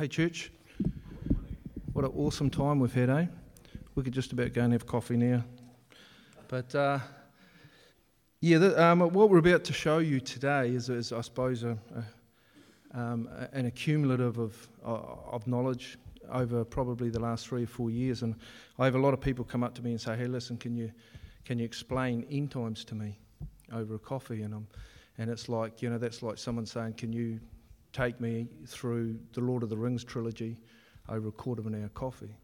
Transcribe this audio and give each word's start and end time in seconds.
Hey, 0.00 0.08
church. 0.08 0.50
What 1.92 2.06
an 2.06 2.12
awesome 2.16 2.48
time 2.48 2.80
we've 2.80 2.90
had, 2.90 3.10
eh? 3.10 3.26
We 3.94 4.02
could 4.02 4.14
just 4.14 4.32
about 4.32 4.54
go 4.54 4.62
and 4.62 4.72
have 4.72 4.86
coffee 4.86 5.18
now. 5.18 5.44
But 6.48 6.74
uh, 6.74 7.00
yeah, 8.40 8.56
the, 8.56 8.82
um, 8.82 9.00
what 9.00 9.28
we're 9.28 9.36
about 9.36 9.62
to 9.64 9.74
show 9.74 9.98
you 9.98 10.18
today 10.18 10.70
is, 10.70 10.88
is 10.88 11.12
I 11.12 11.20
suppose, 11.20 11.64
a, 11.64 11.76
a, 12.94 12.98
um, 12.98 13.28
an 13.52 13.66
accumulative 13.66 14.38
of, 14.38 14.68
of 14.82 15.46
knowledge 15.46 15.98
over 16.32 16.64
probably 16.64 17.10
the 17.10 17.20
last 17.20 17.46
three 17.46 17.64
or 17.64 17.66
four 17.66 17.90
years. 17.90 18.22
And 18.22 18.36
I 18.78 18.86
have 18.86 18.94
a 18.94 18.98
lot 18.98 19.12
of 19.12 19.20
people 19.20 19.44
come 19.44 19.62
up 19.62 19.74
to 19.74 19.82
me 19.82 19.90
and 19.90 20.00
say, 20.00 20.16
hey, 20.16 20.28
listen, 20.28 20.56
can 20.56 20.74
you, 20.74 20.90
can 21.44 21.58
you 21.58 21.66
explain 21.66 22.26
end 22.30 22.52
times 22.52 22.86
to 22.86 22.94
me 22.94 23.18
over 23.70 23.96
a 23.96 23.98
coffee? 23.98 24.40
And, 24.44 24.54
I'm, 24.54 24.66
and 25.18 25.28
it's 25.28 25.50
like, 25.50 25.82
you 25.82 25.90
know, 25.90 25.98
that's 25.98 26.22
like 26.22 26.38
someone 26.38 26.64
saying, 26.64 26.94
can 26.94 27.12
you 27.12 27.38
take 27.92 28.20
me 28.20 28.48
through 28.66 29.18
the 29.32 29.40
Lord 29.40 29.62
of 29.62 29.68
the 29.68 29.76
Rings 29.76 30.04
trilogy 30.04 30.56
over 31.08 31.28
a 31.28 31.32
quarter 31.32 31.60
of 31.60 31.66
an 31.66 31.80
hour 31.80 31.88
coffee. 31.90 32.34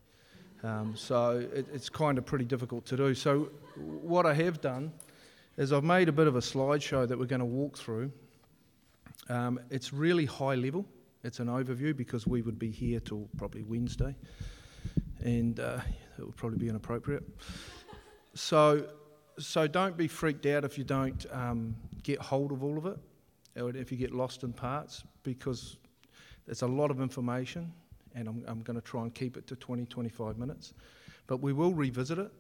Um, 0.63 0.95
so 0.97 1.47
it, 1.53 1.67
it's 1.73 1.89
kind 1.89 2.19
of 2.19 2.25
pretty 2.25 2.45
difficult 2.45 2.85
to 2.87 2.97
do. 2.97 3.15
So 3.15 3.51
what 3.77 4.27
I 4.27 4.35
have 4.35 4.61
done 4.61 4.93
is 5.57 5.73
I've 5.73 5.85
made 5.85 6.09
a 6.09 6.13
bit 6.13 6.27
of 6.27 6.37
a 6.37 6.41
slideshow 6.41 7.07
that 7.07 7.19
we're 7.19 7.27
going 7.27 7.41
to 7.41 7.45
walk 7.45 7.79
through. 7.79 8.11
Um, 9.29 9.61
it's 9.71 9.93
really 9.93 10.25
high 10.25 10.55
level. 10.55 10.85
It's 11.25 11.41
an 11.41 11.49
overview 11.49 11.97
because 11.97 12.27
we 12.27 12.43
would 12.43 12.59
be 12.59 12.71
here 12.71 13.01
till 13.01 13.29
probably 13.37 13.63
Wednesday, 13.63 14.15
and 15.25 15.59
uh, 15.59 15.81
it 16.19 16.25
would 16.25 16.37
probably 16.37 16.59
be 16.59 16.69
inappropriate. 16.69 17.25
So, 18.35 18.87
so 19.39 19.67
don't 19.67 19.97
be 19.97 20.09
freaked 20.09 20.47
out 20.47 20.65
if 20.65 20.79
you 20.79 20.85
don't 20.85 21.27
um, 21.33 21.75
get 22.03 22.21
hold 22.21 22.53
of 22.53 22.63
all 22.63 22.79
of 22.79 22.87
it 22.87 22.99
if 23.57 23.91
you 23.91 23.99
get 23.99 24.13
lost 24.13 24.43
in 24.43 24.53
parts, 24.53 25.05
because 25.23 25.77
it's 26.47 26.63
a 26.63 26.67
lot 26.67 26.91
of 26.91 27.01
information, 27.01 27.73
and 28.15 28.29
I'm, 28.29 28.45
I'm 28.47 28.61
going 28.63 28.77
to 28.77 28.85
try 28.85 29.03
and 29.03 29.15
keep 29.15 29.37
it 29.37 29.47
to 29.49 29.57
20, 29.57 29.87
25 29.87 30.39
minutes. 30.39 30.75
But 31.27 31.39
we 31.39 31.53
will 31.53 31.75
revisit 31.75 32.19
it. 32.19 32.31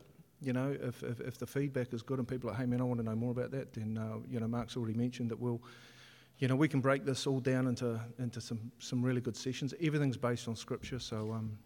You 0.41 0.53
know, 0.53 0.77
if, 0.81 1.03
if, 1.03 1.21
if 1.21 1.39
the 1.39 1.47
feedback 1.47 1.93
is 1.93 2.03
good 2.03 2.19
and 2.19 2.29
people 2.29 2.51
are 2.51 2.55
hey 2.55 2.67
man, 2.67 2.81
I 2.81 2.85
want 2.85 3.01
to 3.01 3.07
know 3.07 3.17
more 3.17 3.31
about 3.31 3.51
that, 3.53 3.73
then, 3.73 3.97
uh, 3.99 4.19
you 4.29 4.39
know, 4.39 4.47
Mark's 4.47 4.77
already 4.77 4.95
mentioned 4.95 5.31
that 5.31 5.41
we'll, 5.41 5.63
you 6.39 6.47
know, 6.47 6.57
we 6.57 6.69
can 6.69 6.81
break 6.81 7.05
this 7.05 7.27
all 7.27 7.41
down 7.41 7.67
into, 7.67 7.99
into 8.19 8.41
some, 8.41 8.71
some 8.79 9.03
really 9.03 9.23
good 9.23 9.37
sessions. 9.37 9.73
Everything's 9.81 10.19
based 10.19 10.47
on 10.47 10.55
scripture, 10.55 10.99
so, 10.99 11.33
um, 11.33 11.59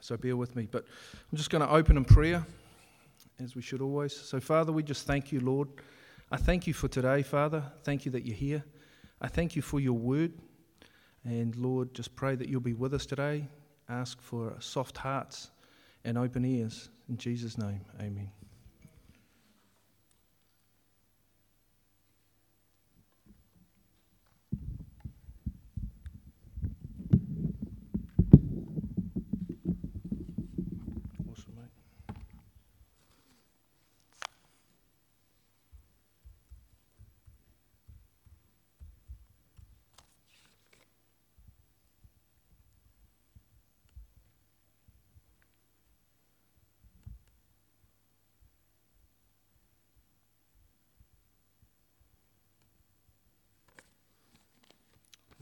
so 0.00 0.16
bear 0.16 0.36
with 0.36 0.54
me. 0.54 0.68
But 0.70 0.84
I'm 1.30 1.36
just 1.36 1.50
going 1.50 1.62
to 1.66 1.72
open 1.72 1.96
in 1.96 2.04
prayer, 2.04 2.46
as 3.42 3.56
we 3.56 3.62
should 3.62 3.80
always. 3.80 4.14
So, 4.14 4.38
Father, 4.38 4.70
we 4.70 4.84
just 4.84 5.06
thank 5.06 5.32
you, 5.32 5.40
Lord. 5.40 5.68
I 6.32 6.38
thank 6.38 6.66
you 6.66 6.72
for 6.72 6.88
today, 6.88 7.22
Father. 7.22 7.62
Thank 7.84 8.06
you 8.06 8.12
that 8.12 8.24
you're 8.24 8.34
here. 8.34 8.64
I 9.20 9.28
thank 9.28 9.54
you 9.54 9.60
for 9.60 9.80
your 9.80 9.92
word. 9.92 10.32
And 11.24 11.54
Lord, 11.56 11.92
just 11.92 12.16
pray 12.16 12.36
that 12.36 12.48
you'll 12.48 12.62
be 12.62 12.72
with 12.72 12.94
us 12.94 13.04
today. 13.04 13.46
Ask 13.86 14.18
for 14.22 14.56
soft 14.58 14.96
hearts 14.96 15.50
and 16.06 16.16
open 16.16 16.46
ears. 16.46 16.88
In 17.10 17.18
Jesus' 17.18 17.58
name, 17.58 17.82
amen. 18.00 18.30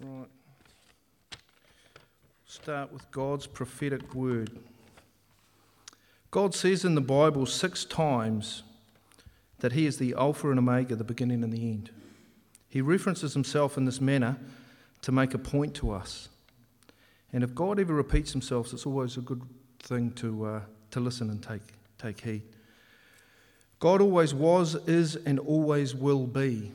Right. 0.03 0.29
Start 2.71 2.93
with 2.93 3.11
God's 3.11 3.49
prophetic 3.49 4.15
word. 4.15 4.57
God 6.31 6.55
says 6.55 6.85
in 6.85 6.95
the 6.95 7.01
Bible 7.01 7.45
six 7.45 7.85
times 7.85 8.63
that 9.59 9.73
He 9.73 9.87
is 9.87 9.99
the 9.99 10.15
Alpha 10.17 10.51
and 10.51 10.59
Omega, 10.61 10.95
the 10.95 11.03
beginning 11.03 11.43
and 11.43 11.53
the 11.53 11.69
end. 11.69 11.91
He 12.69 12.81
references 12.81 13.35
Himself 13.35 13.77
in 13.77 13.87
this 13.87 14.01
manner 14.01 14.39
to 15.03 15.11
make 15.11 15.35
a 15.35 15.39
point 15.39 15.75
to 15.75 15.91
us. 15.91 16.29
And 17.33 17.43
if 17.43 17.57
God 17.57 17.81
ever 17.81 17.93
repeats 17.93 18.31
Himself, 18.31 18.73
it's 18.73 18.87
always 18.87 19.17
a 19.17 19.21
good 19.21 19.43
thing 19.81 20.13
to, 20.13 20.45
uh, 20.45 20.61
to 20.93 21.01
listen 21.01 21.29
and 21.29 21.43
take, 21.43 21.63
take 21.99 22.21
heed. 22.21 22.43
God 23.81 24.01
always 24.01 24.33
was, 24.33 24.77
is, 24.87 25.17
and 25.17 25.41
always 25.41 25.93
will 25.93 26.25
be. 26.25 26.71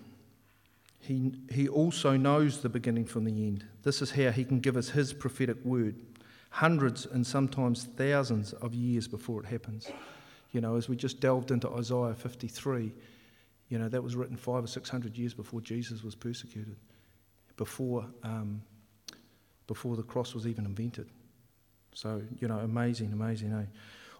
He, 1.05 1.33
he 1.51 1.67
also 1.67 2.17
knows 2.17 2.61
the 2.61 2.69
beginning 2.69 3.05
from 3.05 3.25
the 3.25 3.31
end. 3.31 3.63
This 3.83 4.01
is 4.01 4.11
how 4.11 4.31
he 4.31 4.43
can 4.43 4.59
give 4.59 4.75
us 4.75 4.89
his 4.89 5.13
prophetic 5.13 5.63
word, 5.63 6.01
hundreds 6.49 7.05
and 7.05 7.25
sometimes 7.25 7.83
thousands 7.83 8.53
of 8.53 8.73
years 8.73 9.07
before 9.07 9.44
it 9.44 9.45
happens. 9.45 9.91
You 10.51 10.61
know, 10.61 10.77
as 10.77 10.89
we 10.89 10.95
just 10.95 11.19
delved 11.19 11.51
into 11.51 11.69
Isaiah 11.69 12.15
53, 12.15 12.91
you 13.69 13.77
know, 13.77 13.88
that 13.88 14.01
was 14.01 14.15
written 14.15 14.35
five 14.35 14.63
or 14.63 14.67
six 14.67 14.89
hundred 14.89 15.15
years 15.15 15.33
before 15.33 15.61
Jesus 15.61 16.03
was 16.03 16.15
persecuted, 16.15 16.77
before, 17.55 18.07
um, 18.23 18.63
before 19.67 19.95
the 19.95 20.03
cross 20.03 20.33
was 20.33 20.47
even 20.47 20.65
invented. 20.65 21.07
So, 21.94 22.23
you 22.39 22.47
know, 22.47 22.59
amazing, 22.59 23.13
amazing, 23.13 23.53
eh? 23.53 23.65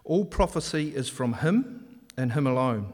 All 0.04 0.24
prophecy 0.24 0.94
is 0.94 1.08
from 1.08 1.32
him 1.34 2.00
and 2.16 2.32
him 2.32 2.46
alone. 2.46 2.92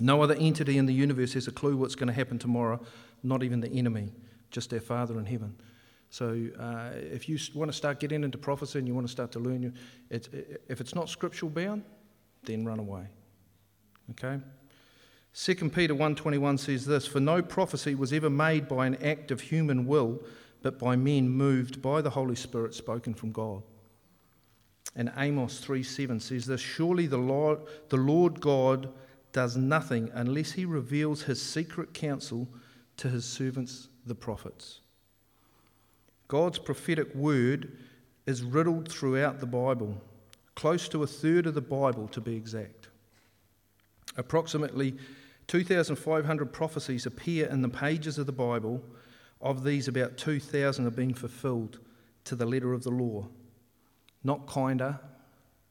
No 0.00 0.22
other 0.22 0.34
entity 0.34 0.78
in 0.78 0.86
the 0.86 0.94
universe 0.94 1.34
has 1.34 1.46
a 1.46 1.52
clue 1.52 1.76
what's 1.76 1.94
going 1.94 2.08
to 2.08 2.12
happen 2.12 2.38
tomorrow, 2.38 2.80
not 3.22 3.42
even 3.42 3.60
the 3.60 3.70
enemy, 3.70 4.12
just 4.50 4.72
our 4.72 4.80
Father 4.80 5.18
in 5.18 5.26
heaven. 5.26 5.54
So 6.10 6.48
uh, 6.58 6.90
if 6.94 7.28
you 7.28 7.38
want 7.54 7.70
to 7.70 7.76
start 7.76 8.00
getting 8.00 8.22
into 8.24 8.38
prophecy 8.38 8.78
and 8.78 8.86
you 8.86 8.94
want 8.94 9.06
to 9.06 9.10
start 9.10 9.32
to 9.32 9.38
learn, 9.38 9.74
it's, 10.10 10.28
if 10.68 10.80
it's 10.80 10.94
not 10.94 11.08
scriptural 11.08 11.50
bound, 11.50 11.82
then 12.44 12.64
run 12.64 12.78
away. 12.78 13.06
Okay? 14.12 14.40
2 15.34 15.54
Peter 15.70 15.94
1.21 15.94 16.58
says 16.58 16.86
this, 16.86 17.06
For 17.06 17.18
no 17.18 17.42
prophecy 17.42 17.94
was 17.94 18.12
ever 18.12 18.30
made 18.30 18.68
by 18.68 18.86
an 18.86 18.96
act 19.02 19.30
of 19.30 19.40
human 19.40 19.86
will, 19.86 20.22
but 20.62 20.78
by 20.78 20.94
men 20.94 21.28
moved 21.28 21.82
by 21.82 22.00
the 22.00 22.10
Holy 22.10 22.36
Spirit 22.36 22.74
spoken 22.74 23.14
from 23.14 23.32
God. 23.32 23.62
And 24.94 25.12
Amos 25.16 25.60
3.7 25.60 26.22
says 26.22 26.46
this, 26.46 26.60
Surely 26.60 27.06
the 27.06 27.18
Lord, 27.18 27.58
the 27.88 27.96
Lord 27.96 28.40
God 28.40 28.92
does 29.34 29.56
nothing 29.56 30.10
unless 30.14 30.52
he 30.52 30.64
reveals 30.64 31.22
his 31.22 31.42
secret 31.42 31.92
counsel 31.92 32.48
to 32.96 33.08
his 33.08 33.26
servants, 33.26 33.88
the 34.06 34.14
prophets. 34.14 34.80
God's 36.28 36.58
prophetic 36.58 37.14
word 37.14 37.76
is 38.26 38.44
riddled 38.44 38.90
throughout 38.90 39.40
the 39.40 39.46
Bible, 39.46 40.00
close 40.54 40.88
to 40.88 41.02
a 41.02 41.06
third 41.06 41.46
of 41.46 41.54
the 41.54 41.60
Bible 41.60 42.08
to 42.08 42.20
be 42.20 42.36
exact. 42.36 42.88
Approximately 44.16 44.94
2,500 45.48 46.52
prophecies 46.52 47.04
appear 47.04 47.46
in 47.48 47.60
the 47.60 47.68
pages 47.68 48.18
of 48.18 48.26
the 48.26 48.32
Bible. 48.32 48.82
Of 49.40 49.64
these, 49.64 49.88
about 49.88 50.16
2,000 50.16 50.84
have 50.84 50.96
been 50.96 51.12
fulfilled 51.12 51.80
to 52.24 52.36
the 52.36 52.46
letter 52.46 52.72
of 52.72 52.84
the 52.84 52.90
law. 52.90 53.26
Not 54.22 54.46
kinder, 54.46 55.00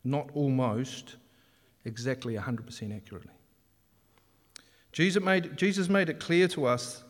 not 0.03 0.29
almost, 0.34 1.16
exactly 1.85 2.35
100% 2.35 2.96
accurately. 2.96 3.31
Jesus 4.93 5.23
made, 5.23 5.57
Jesus 5.57 5.89
made 5.89 6.07
it 6.07 6.19
clear 6.19 6.47
to 6.49 6.65
us 6.65 7.03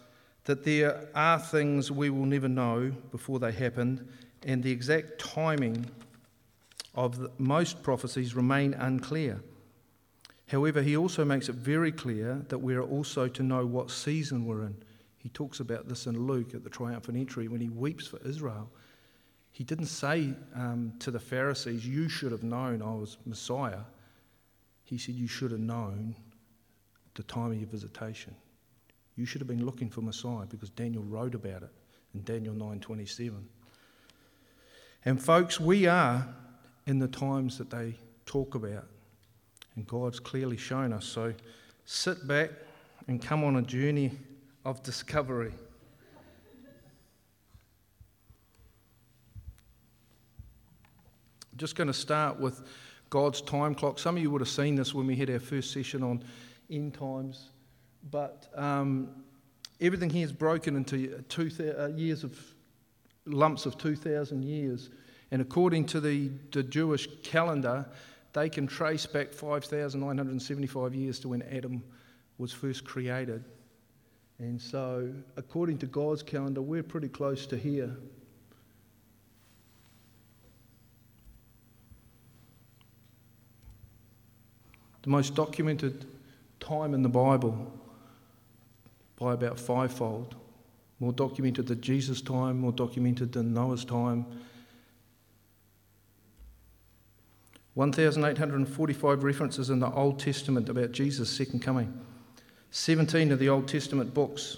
that 0.45 0.63
there 0.63 1.07
are 1.13 1.37
things 1.37 1.91
we 1.91 2.09
will 2.09 2.25
never 2.25 2.47
know 2.47 2.91
before 3.11 3.39
they 3.39 3.51
happen, 3.51 4.07
and 4.43 4.63
the 4.63 4.71
exact 4.71 5.19
timing 5.19 5.85
of 6.95 7.19
the, 7.19 7.31
most 7.37 7.83
prophecies 7.83 8.35
remain 8.35 8.73
unclear. 8.73 9.41
However, 10.47 10.81
he 10.81 10.95
also 10.95 11.25
makes 11.25 11.49
it 11.49 11.55
very 11.55 11.91
clear 11.91 12.45
that 12.49 12.57
we 12.57 12.75
are 12.75 12.83
also 12.83 13.27
to 13.27 13.43
know 13.43 13.65
what 13.65 13.91
season 13.91 14.45
we're 14.45 14.63
in. 14.63 14.75
He 15.17 15.29
talks 15.29 15.59
about 15.59 15.87
this 15.87 16.05
in 16.05 16.27
Luke 16.27 16.53
at 16.53 16.63
the 16.63 16.69
triumphant 16.69 17.17
entry 17.17 17.47
when 17.47 17.61
he 17.61 17.69
weeps 17.69 18.07
for 18.07 18.19
Israel. 18.25 18.69
He 19.51 19.63
didn't 19.63 19.85
say 19.85 20.33
um, 20.55 20.93
to 20.99 21.11
the 21.11 21.19
Pharisees, 21.19 21.85
You 21.85 22.09
should 22.09 22.31
have 22.31 22.43
known 22.43 22.81
I 22.81 22.93
was 22.93 23.17
Messiah. 23.25 23.81
He 24.83 24.97
said, 24.97 25.15
You 25.15 25.27
should 25.27 25.51
have 25.51 25.59
known 25.59 26.15
the 27.15 27.23
time 27.23 27.51
of 27.51 27.57
your 27.57 27.67
visitation. 27.67 28.35
You 29.15 29.25
should 29.25 29.41
have 29.41 29.47
been 29.47 29.65
looking 29.65 29.89
for 29.89 30.01
Messiah 30.01 30.45
because 30.45 30.69
Daniel 30.69 31.03
wrote 31.03 31.35
about 31.35 31.63
it 31.63 31.69
in 32.13 32.23
Daniel 32.23 32.55
9:27. 32.55 33.47
And 35.05 35.21
folks, 35.21 35.59
we 35.59 35.85
are 35.85 36.33
in 36.87 36.99
the 36.99 37.07
times 37.07 37.57
that 37.57 37.69
they 37.69 37.95
talk 38.25 38.55
about. 38.55 38.87
And 39.75 39.85
God's 39.87 40.19
clearly 40.19 40.57
shown 40.57 40.93
us. 40.93 41.05
So 41.05 41.33
sit 41.85 42.27
back 42.27 42.51
and 43.07 43.21
come 43.21 43.43
on 43.43 43.55
a 43.57 43.61
journey 43.61 44.11
of 44.65 44.81
discovery. 44.83 45.53
just 51.57 51.75
going 51.75 51.87
to 51.87 51.93
start 51.93 52.39
with 52.39 52.61
God's 53.09 53.41
time 53.41 53.75
clock. 53.75 53.99
Some 53.99 54.17
of 54.17 54.21
you 54.21 54.31
would 54.31 54.41
have 54.41 54.49
seen 54.49 54.75
this 54.75 54.93
when 54.93 55.07
we 55.07 55.15
had 55.15 55.29
our 55.29 55.39
first 55.39 55.71
session 55.71 56.03
on 56.03 56.23
end 56.69 56.93
times, 56.93 57.49
but 58.11 58.47
um, 58.55 59.09
everything 59.81 60.09
here 60.09 60.25
is 60.25 60.31
broken 60.31 60.75
into 60.75 61.23
two 61.29 61.49
th- 61.49 61.75
uh, 61.77 61.87
years 61.87 62.23
of 62.23 62.37
lumps 63.25 63.65
of 63.65 63.77
2,000 63.77 64.43
years. 64.43 64.89
And 65.31 65.41
according 65.41 65.85
to 65.87 65.99
the, 65.99 66.29
the 66.51 66.63
Jewish 66.63 67.07
calendar, 67.23 67.85
they 68.33 68.49
can 68.49 68.67
trace 68.67 69.05
back 69.05 69.31
5,975 69.31 70.95
years 70.95 71.19
to 71.19 71.29
when 71.29 71.41
Adam 71.43 71.83
was 72.37 72.51
first 72.51 72.83
created. 72.83 73.43
And 74.39 74.61
so, 74.61 75.13
according 75.37 75.77
to 75.79 75.85
God's 75.85 76.23
calendar, 76.23 76.61
we're 76.61 76.83
pretty 76.83 77.07
close 77.07 77.45
to 77.47 77.57
here. 77.57 77.95
The 85.03 85.09
most 85.09 85.35
documented 85.35 86.05
time 86.63 86.93
in 86.93 87.03
the 87.03 87.09
Bible 87.09 87.71
by 89.19 89.33
about 89.33 89.59
fivefold. 89.59 90.35
More 90.99 91.13
documented 91.13 91.67
than 91.67 91.81
Jesus' 91.81 92.21
time, 92.21 92.59
more 92.59 92.71
documented 92.71 93.33
than 93.33 93.53
Noah's 93.53 93.85
time. 93.85 94.25
1,845 97.73 99.23
references 99.23 99.69
in 99.69 99.79
the 99.79 99.91
Old 99.91 100.19
Testament 100.19 100.69
about 100.69 100.91
Jesus' 100.91 101.29
second 101.29 101.61
coming. 101.61 101.93
17 102.71 103.31
of 103.31 103.39
the 103.39 103.49
Old 103.49 103.67
Testament 103.67 104.13
books 104.13 104.57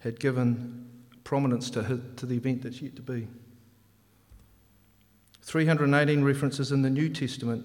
had 0.00 0.20
given 0.20 0.88
prominence 1.24 1.70
to, 1.70 2.00
to 2.16 2.26
the 2.26 2.36
event 2.36 2.62
that's 2.62 2.80
yet 2.80 2.94
to 2.96 3.02
be. 3.02 3.26
318 5.42 6.22
references 6.22 6.72
in 6.72 6.82
the 6.82 6.90
New 6.90 7.08
Testament 7.08 7.64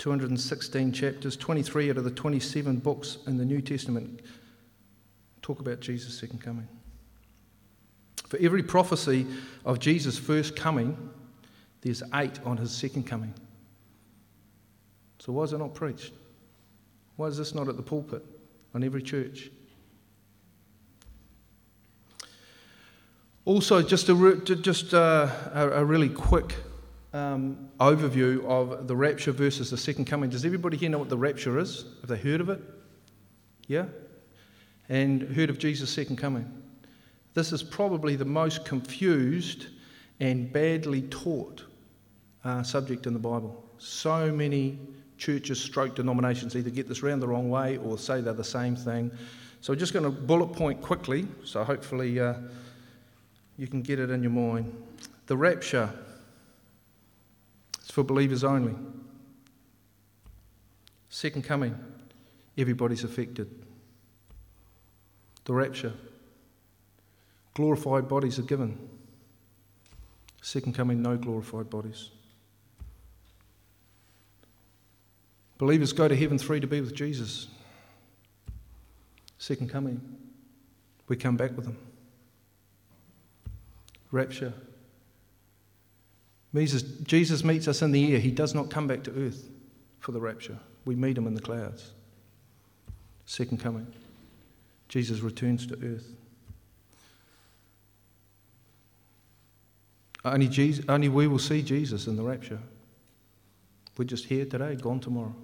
216 0.00 0.92
chapters, 0.92 1.36
23 1.36 1.90
out 1.90 1.98
of 1.98 2.04
the 2.04 2.10
27 2.10 2.78
books 2.78 3.18
in 3.26 3.36
the 3.36 3.44
New 3.44 3.60
Testament 3.60 4.22
talk 5.42 5.60
about 5.60 5.80
Jesus' 5.80 6.18
second 6.18 6.40
coming. 6.40 6.66
For 8.26 8.38
every 8.38 8.62
prophecy 8.62 9.26
of 9.66 9.78
Jesus' 9.78 10.16
first 10.16 10.56
coming, 10.56 10.96
there's 11.82 12.02
eight 12.14 12.40
on 12.46 12.56
his 12.56 12.70
second 12.72 13.06
coming. 13.06 13.34
So, 15.18 15.32
why 15.32 15.42
is 15.42 15.52
it 15.52 15.58
not 15.58 15.74
preached? 15.74 16.14
Why 17.16 17.26
is 17.26 17.36
this 17.36 17.54
not 17.54 17.68
at 17.68 17.76
the 17.76 17.82
pulpit 17.82 18.24
on 18.74 18.82
every 18.82 19.02
church? 19.02 19.50
Also, 23.44 23.82
just 23.82 24.08
a, 24.08 24.40
just 24.62 24.94
uh, 24.94 25.28
a, 25.52 25.68
a 25.68 25.84
really 25.84 26.08
quick 26.08 26.54
um, 27.12 27.68
overview 27.80 28.44
of 28.44 28.86
the 28.86 28.94
rapture 28.94 29.32
versus 29.32 29.70
the 29.70 29.76
second 29.76 30.04
coming. 30.04 30.30
Does 30.30 30.44
everybody 30.44 30.76
here 30.76 30.90
know 30.90 30.98
what 30.98 31.08
the 31.08 31.18
rapture 31.18 31.58
is? 31.58 31.84
Have 32.00 32.08
they 32.08 32.16
heard 32.16 32.40
of 32.40 32.48
it? 32.48 32.60
Yeah? 33.66 33.86
And 34.88 35.22
heard 35.22 35.50
of 35.50 35.58
Jesus' 35.58 35.90
second 35.90 36.16
coming? 36.16 36.50
This 37.34 37.52
is 37.52 37.62
probably 37.62 38.16
the 38.16 38.24
most 38.24 38.64
confused 38.64 39.66
and 40.18 40.52
badly 40.52 41.02
taught 41.02 41.64
uh, 42.44 42.62
subject 42.62 43.06
in 43.06 43.12
the 43.12 43.18
Bible. 43.18 43.64
So 43.78 44.32
many 44.32 44.78
churches, 45.16 45.60
stroke 45.60 45.94
denominations 45.94 46.56
either 46.56 46.70
get 46.70 46.88
this 46.88 47.02
round 47.02 47.22
the 47.22 47.28
wrong 47.28 47.50
way 47.50 47.76
or 47.78 47.98
say 47.98 48.20
they're 48.20 48.32
the 48.32 48.44
same 48.44 48.74
thing. 48.74 49.10
So, 49.60 49.72
we're 49.72 49.78
just 49.78 49.92
going 49.92 50.06
to 50.06 50.10
bullet 50.10 50.54
point 50.54 50.80
quickly, 50.80 51.28
so 51.44 51.62
hopefully 51.62 52.18
uh, 52.18 52.34
you 53.58 53.66
can 53.66 53.82
get 53.82 53.98
it 53.98 54.08
in 54.08 54.22
your 54.22 54.32
mind. 54.32 54.74
The 55.26 55.36
rapture 55.36 55.90
it's 57.90 57.94
for 57.96 58.04
believers 58.04 58.44
only. 58.44 58.76
Second 61.08 61.42
coming, 61.42 61.76
everybody's 62.56 63.02
affected. 63.02 63.50
The 65.44 65.52
rapture, 65.52 65.94
glorified 67.54 68.08
bodies 68.08 68.38
are 68.38 68.42
given. 68.42 68.78
Second 70.40 70.76
coming, 70.76 71.02
no 71.02 71.16
glorified 71.16 71.68
bodies. 71.68 72.10
Believers 75.58 75.92
go 75.92 76.06
to 76.06 76.14
heaven 76.14 76.38
three 76.38 76.60
to 76.60 76.68
be 76.68 76.80
with 76.80 76.94
Jesus. 76.94 77.48
Second 79.38 79.68
coming, 79.68 80.00
we 81.08 81.16
come 81.16 81.36
back 81.36 81.56
with 81.56 81.66
him. 81.66 81.76
Rapture, 84.12 84.52
Jesus, 86.54 86.82
Jesus 86.82 87.44
meets 87.44 87.68
us 87.68 87.82
in 87.82 87.92
the 87.92 88.14
air. 88.14 88.18
He 88.18 88.30
does 88.30 88.54
not 88.54 88.70
come 88.70 88.86
back 88.86 89.04
to 89.04 89.12
earth 89.12 89.48
for 90.00 90.12
the 90.12 90.20
rapture. 90.20 90.58
We 90.84 90.96
meet 90.96 91.16
him 91.16 91.26
in 91.26 91.34
the 91.34 91.40
clouds. 91.40 91.92
Second 93.26 93.58
coming. 93.58 93.86
Jesus 94.88 95.20
returns 95.20 95.66
to 95.68 95.74
earth. 95.74 96.08
Only, 100.24 100.48
Jesus, 100.48 100.84
only 100.88 101.08
we 101.08 101.28
will 101.28 101.38
see 101.38 101.62
Jesus 101.62 102.06
in 102.06 102.16
the 102.16 102.22
rapture. 102.22 102.58
We're 103.96 104.04
just 104.04 104.26
here 104.26 104.44
today, 104.44 104.74
gone 104.74 105.00
tomorrow. 105.00 105.34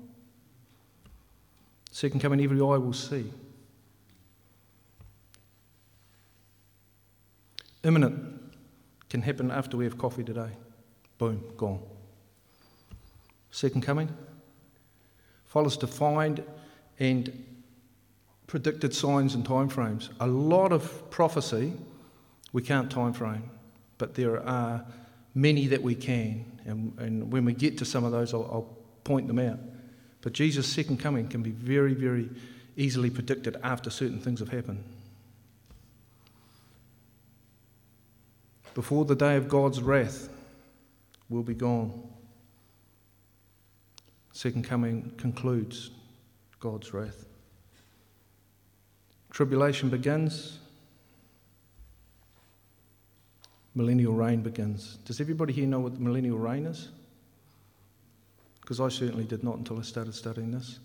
Second 1.93 2.21
coming, 2.21 2.43
every 2.43 2.59
eye 2.59 2.77
will 2.77 2.93
see. 2.93 3.33
Imminent 7.85 8.53
can 9.09 9.23
happen 9.23 9.51
after 9.51 9.77
we 9.77 9.85
have 9.85 9.97
coffee 9.97 10.25
today. 10.25 10.51
Boom, 11.19 11.43
gone. 11.57 11.81
Second 13.51 13.83
coming 13.83 14.09
follows 15.47 15.77
defined 15.77 16.43
and 16.99 17.45
predicted 18.47 18.95
signs 18.95 19.35
and 19.35 19.45
timeframes. 19.45 20.11
A 20.21 20.27
lot 20.27 20.73
of 20.73 21.11
prophecy 21.11 21.73
we 22.53 22.63
can't 22.63 22.91
time 22.91 23.13
frame, 23.13 23.51
but 23.99 24.15
there 24.15 24.43
are 24.47 24.85
many 25.35 25.67
that 25.69 25.83
we 25.83 25.95
can. 25.95 26.45
And, 26.65 26.99
and 26.99 27.33
when 27.33 27.45
we 27.45 27.53
get 27.53 27.79
to 27.79 27.85
some 27.85 28.05
of 28.05 28.13
those, 28.13 28.35
I'll, 28.35 28.45
I'll 28.53 28.77
point 29.05 29.27
them 29.27 29.39
out. 29.39 29.59
But 30.21 30.33
Jesus' 30.33 30.67
second 30.67 30.99
coming 30.99 31.29
can 31.29 31.43
be 31.43 31.51
very, 31.51 31.95
very 31.95 32.29
easily 32.77 33.11
predicted 33.11 33.57
after 33.63 33.91
certain 33.91 34.21
things 34.21 34.41
have 34.41 34.49
happened. 34.49 34.83
Before 38.75 39.05
the 39.05 39.17
day 39.17 39.37
of 39.37 39.49
God's 39.49 39.81
wrath, 39.81 40.29
will 41.29 41.43
be 41.43 41.55
gone. 41.55 42.03
Second 44.33 44.65
coming 44.65 45.13
concludes 45.17 45.91
God's 46.61 46.93
wrath. 46.93 47.25
Tribulation 49.31 49.89
begins. 49.89 50.59
Millennial 53.75 54.15
reign 54.15 54.41
begins. 54.41 54.97
Does 55.05 55.21
everybody 55.21 55.53
here 55.53 55.67
know 55.67 55.81
what 55.81 55.95
the 55.95 56.01
millennial 56.01 56.39
reign 56.39 56.67
is? 56.67 56.89
Because 58.61 58.81
I 58.81 58.89
certainly 58.89 59.25
did 59.25 59.45
not 59.45 59.59
until 59.59 59.79
I 59.79 59.83
started 59.83 60.15
studying 60.15 60.51
this. 60.51 60.79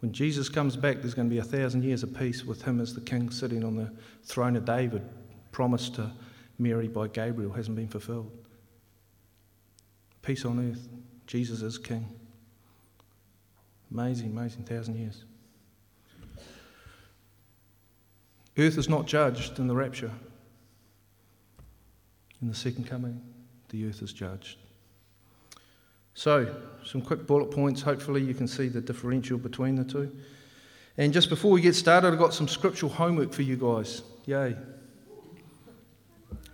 When 0.00 0.12
Jesus 0.12 0.48
comes 0.48 0.76
back, 0.76 0.98
there's 1.00 1.14
going 1.14 1.28
to 1.28 1.34
be 1.34 1.40
a 1.40 1.44
thousand 1.44 1.82
years 1.82 2.04
of 2.04 2.16
peace 2.16 2.44
with 2.44 2.62
him 2.62 2.80
as 2.80 2.94
the 2.94 3.00
king 3.00 3.30
sitting 3.30 3.64
on 3.64 3.76
the 3.76 3.90
throne 4.22 4.54
of 4.54 4.64
David, 4.64 5.02
promised 5.50 5.96
to 5.96 6.12
Mary 6.58 6.86
by 6.86 7.08
Gabriel, 7.08 7.52
hasn't 7.52 7.76
been 7.76 7.88
fulfilled. 7.88 8.30
Peace 10.28 10.44
on 10.44 10.70
earth. 10.70 10.86
Jesus 11.26 11.62
is 11.62 11.78
King. 11.78 12.06
Amazing, 13.90 14.32
amazing 14.32 14.62
thousand 14.62 14.96
years. 14.96 15.24
Earth 18.58 18.76
is 18.76 18.90
not 18.90 19.06
judged 19.06 19.58
in 19.58 19.68
the 19.68 19.74
rapture. 19.74 20.10
In 22.42 22.48
the 22.48 22.54
second 22.54 22.86
coming, 22.86 23.22
the 23.70 23.88
earth 23.88 24.02
is 24.02 24.12
judged. 24.12 24.58
So, 26.12 26.54
some 26.84 27.00
quick 27.00 27.26
bullet 27.26 27.50
points. 27.50 27.80
Hopefully, 27.80 28.20
you 28.20 28.34
can 28.34 28.46
see 28.46 28.68
the 28.68 28.82
differential 28.82 29.38
between 29.38 29.76
the 29.76 29.84
two. 29.84 30.14
And 30.98 31.10
just 31.10 31.30
before 31.30 31.52
we 31.52 31.62
get 31.62 31.74
started, 31.74 32.12
I've 32.12 32.18
got 32.18 32.34
some 32.34 32.48
scriptural 32.48 32.92
homework 32.92 33.32
for 33.32 33.40
you 33.40 33.56
guys. 33.56 34.02
Yay. 34.26 34.58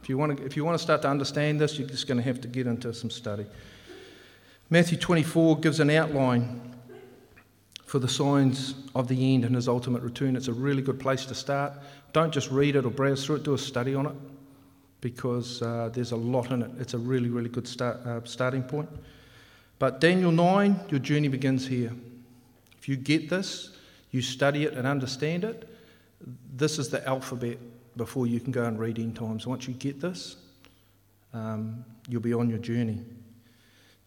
If 0.04 0.10
you, 0.10 0.18
want 0.18 0.36
to, 0.36 0.44
if 0.44 0.54
you 0.54 0.66
want 0.66 0.76
to 0.76 0.82
start 0.82 1.00
to 1.00 1.08
understand 1.08 1.58
this, 1.58 1.78
you're 1.78 1.88
just 1.88 2.06
going 2.06 2.18
to 2.18 2.22
have 2.24 2.38
to 2.42 2.46
get 2.46 2.66
into 2.66 2.92
some 2.92 3.08
study. 3.08 3.46
Matthew 4.68 4.98
24 4.98 5.60
gives 5.60 5.80
an 5.80 5.88
outline 5.88 6.60
for 7.86 7.98
the 7.98 8.06
signs 8.06 8.74
of 8.94 9.08
the 9.08 9.34
end 9.34 9.46
and 9.46 9.54
his 9.54 9.66
ultimate 9.66 10.02
return. 10.02 10.36
It's 10.36 10.48
a 10.48 10.52
really 10.52 10.82
good 10.82 11.00
place 11.00 11.24
to 11.24 11.34
start. 11.34 11.72
Don't 12.12 12.34
just 12.34 12.50
read 12.50 12.76
it 12.76 12.84
or 12.84 12.90
browse 12.90 13.24
through 13.24 13.36
it, 13.36 13.44
do 13.44 13.54
a 13.54 13.58
study 13.58 13.94
on 13.94 14.04
it 14.04 14.14
because 15.00 15.62
uh, 15.62 15.88
there's 15.90 16.12
a 16.12 16.16
lot 16.16 16.50
in 16.50 16.60
it. 16.60 16.70
It's 16.78 16.92
a 16.92 16.98
really, 16.98 17.30
really 17.30 17.48
good 17.48 17.66
start, 17.66 17.96
uh, 18.04 18.20
starting 18.24 18.62
point. 18.62 18.90
But 19.78 20.02
Daniel 20.02 20.32
9, 20.32 20.80
your 20.90 21.00
journey 21.00 21.28
begins 21.28 21.66
here. 21.66 21.94
If 22.76 22.90
you 22.90 22.96
get 22.96 23.30
this, 23.30 23.70
you 24.10 24.20
study 24.20 24.64
it 24.64 24.74
and 24.74 24.86
understand 24.86 25.44
it, 25.44 25.66
this 26.54 26.78
is 26.78 26.90
the 26.90 27.08
alphabet 27.08 27.58
before 27.96 28.26
you 28.26 28.40
can 28.40 28.52
go 28.52 28.64
and 28.64 28.78
read 28.78 28.98
end 28.98 29.16
times. 29.16 29.46
Once 29.46 29.68
you 29.68 29.74
get 29.74 30.00
this, 30.00 30.36
um, 31.32 31.84
you'll 32.08 32.20
be 32.20 32.34
on 32.34 32.48
your 32.48 32.58
journey. 32.58 33.00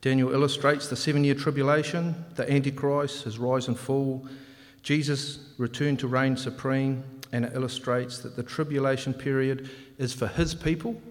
Daniel 0.01 0.31
illustrates 0.31 0.87
the 0.87 0.95
seven 0.95 1.23
year 1.23 1.35
tribulation, 1.35 2.25
the 2.35 2.49
Antichrist, 2.51 3.23
his 3.23 3.39
rise 3.39 3.67
and 3.67 3.77
fall, 3.77 4.27
Jesus' 4.83 5.39
return 5.57 5.97
to 5.97 6.07
reign 6.07 6.37
supreme, 6.37 7.03
and 7.31 7.43
it 7.45 7.53
illustrates 7.53 8.19
that 8.19 8.35
the 8.35 8.43
tribulation 8.43 9.13
period 9.13 9.69
is 9.97 10.13
for 10.13 10.27
his 10.27 10.53
people. 10.55 11.01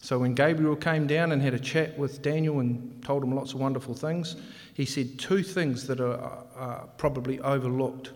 So 0.00 0.20
when 0.20 0.34
Gabriel 0.34 0.76
came 0.76 1.06
down 1.06 1.32
and 1.32 1.42
had 1.42 1.52
a 1.52 1.58
chat 1.58 1.98
with 1.98 2.22
Daniel 2.22 2.60
and 2.60 3.02
told 3.04 3.24
him 3.24 3.34
lots 3.34 3.54
of 3.54 3.60
wonderful 3.60 3.92
things, 3.92 4.36
he 4.74 4.84
said 4.84 5.18
two 5.18 5.42
things 5.42 5.86
that 5.88 6.00
are, 6.00 6.44
are 6.54 6.88
probably 6.96 7.40
overlooked 7.40 8.12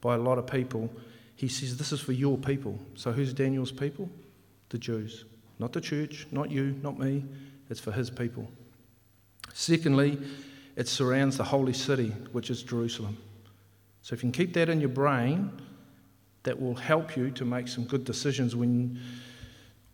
by 0.00 0.14
a 0.14 0.18
lot 0.18 0.38
of 0.38 0.46
people. 0.46 0.90
He 1.36 1.48
says, 1.48 1.76
This 1.76 1.92
is 1.92 2.00
for 2.00 2.12
your 2.12 2.38
people. 2.38 2.78
So 2.94 3.12
who's 3.12 3.32
Daniel's 3.32 3.72
people? 3.72 4.08
The 4.68 4.78
Jews. 4.78 5.24
Not 5.58 5.72
the 5.72 5.80
church, 5.80 6.26
not 6.30 6.50
you, 6.50 6.78
not 6.82 6.98
me. 6.98 7.24
It's 7.70 7.80
for 7.80 7.92
his 7.92 8.10
people. 8.10 8.48
Secondly, 9.52 10.18
it 10.76 10.88
surrounds 10.88 11.36
the 11.36 11.44
holy 11.44 11.72
city, 11.72 12.08
which 12.32 12.50
is 12.50 12.62
Jerusalem. 12.62 13.16
So 14.02 14.14
if 14.14 14.22
you 14.22 14.30
can 14.30 14.32
keep 14.32 14.52
that 14.54 14.68
in 14.68 14.80
your 14.80 14.90
brain, 14.90 15.50
that 16.42 16.60
will 16.60 16.74
help 16.74 17.16
you 17.16 17.30
to 17.30 17.44
make 17.44 17.68
some 17.68 17.84
good 17.84 18.04
decisions 18.04 18.54
when, 18.54 19.00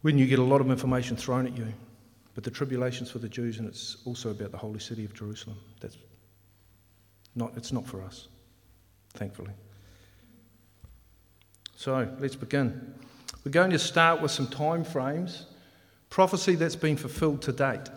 when 0.03 0.19
you 0.19 0.27
get 0.27 0.39
a 0.39 0.45
lot 0.45 0.61
of 0.61 0.71
information 0.71 1.17
thrown 1.17 1.47
at 1.47 1.57
you. 1.57 1.73
But 2.35 2.45
the 2.45 2.51
tribulation's 2.51 3.11
for 3.11 3.19
the 3.19 3.29
Jews, 3.29 3.59
and 3.59 3.69
it's 3.69 3.99
also 4.05 4.31
about 4.31 4.51
the 4.51 4.59
holy 4.59 4.81
city 4.81 5.05
of 5.05 5.15
Jerusalem. 5.15 5.57
That's 5.81 5.97
not, 7.35 7.53
it's 7.57 7.73
not 7.73 7.87
for 7.87 8.03
us, 8.03 8.29
thankfully. 9.15 9.53
So 11.81 12.07
let's 12.19 12.37
begin. 12.37 12.93
We're 13.43 13.53
going 13.53 13.71
to 13.71 13.79
start 13.79 14.21
with 14.21 14.31
some 14.31 14.49
time 14.49 14.85
frames. 14.85 15.47
Prophecy 16.11 16.55
that's 16.55 16.77
been 16.77 16.99
fulfilled 16.99 17.41
to 17.41 17.53
date. 17.53 17.89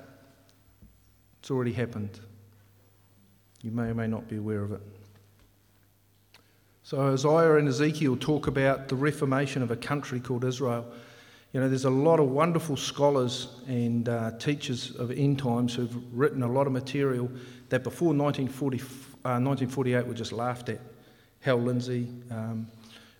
It's 1.41 1.51
already 1.51 1.73
happened. 1.73 2.17
You 3.61 3.71
may 3.71 3.89
or 3.89 3.93
may 3.93 4.07
not 4.07 4.29
be 4.29 4.37
aware 4.37 4.63
of 4.63 4.71
it. 4.71 4.79
So 6.83 7.11
Isaiah 7.11 7.57
and 7.57 7.67
Ezekiel 7.67 8.15
talk 8.15 8.47
about 8.47 8.87
the 8.87 8.95
reformation 8.95 9.61
of 9.61 9.69
a 9.69 9.75
country 9.75 10.21
called 10.21 10.45
Israel. 10.45 10.85
You 11.51 11.59
know, 11.59 11.67
there's 11.67 11.83
a 11.83 11.89
lot 11.89 12.21
of 12.21 12.29
wonderful 12.29 12.77
scholars 12.77 13.49
and 13.67 14.07
uh, 14.07 14.31
teachers 14.39 14.95
of 14.95 15.11
end 15.11 15.39
times 15.39 15.75
who've 15.75 15.93
written 16.17 16.41
a 16.41 16.47
lot 16.49 16.67
of 16.67 16.71
material 16.71 17.29
that 17.67 17.83
before 17.83 18.13
1940, 18.13 18.79
uh, 18.79 19.43
1948 19.43 20.07
were 20.07 20.13
just 20.13 20.31
laughed 20.31 20.69
at. 20.69 20.79
Hal 21.41 21.57
Lindsey, 21.57 22.07
um, 22.31 22.65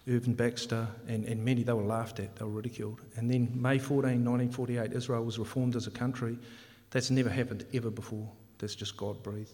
Irvin 0.07 0.33
Baxter, 0.33 0.87
and, 1.07 1.25
and 1.25 1.43
many, 1.43 1.63
they 1.63 1.73
were 1.73 1.83
laughed 1.83 2.19
at, 2.19 2.35
they 2.35 2.45
were 2.45 2.51
ridiculed. 2.51 3.01
And 3.15 3.31
then 3.31 3.49
May 3.53 3.77
14, 3.79 4.23
1948, 4.25 4.93
Israel 4.93 5.23
was 5.23 5.39
reformed 5.39 5.75
as 5.75 5.87
a 5.87 5.91
country. 5.91 6.37
That's 6.91 7.09
never 7.09 7.29
happened 7.29 7.65
ever 7.73 7.89
before. 7.89 8.29
That's 8.57 8.75
just 8.75 8.97
God 8.97 9.23
breathed. 9.23 9.53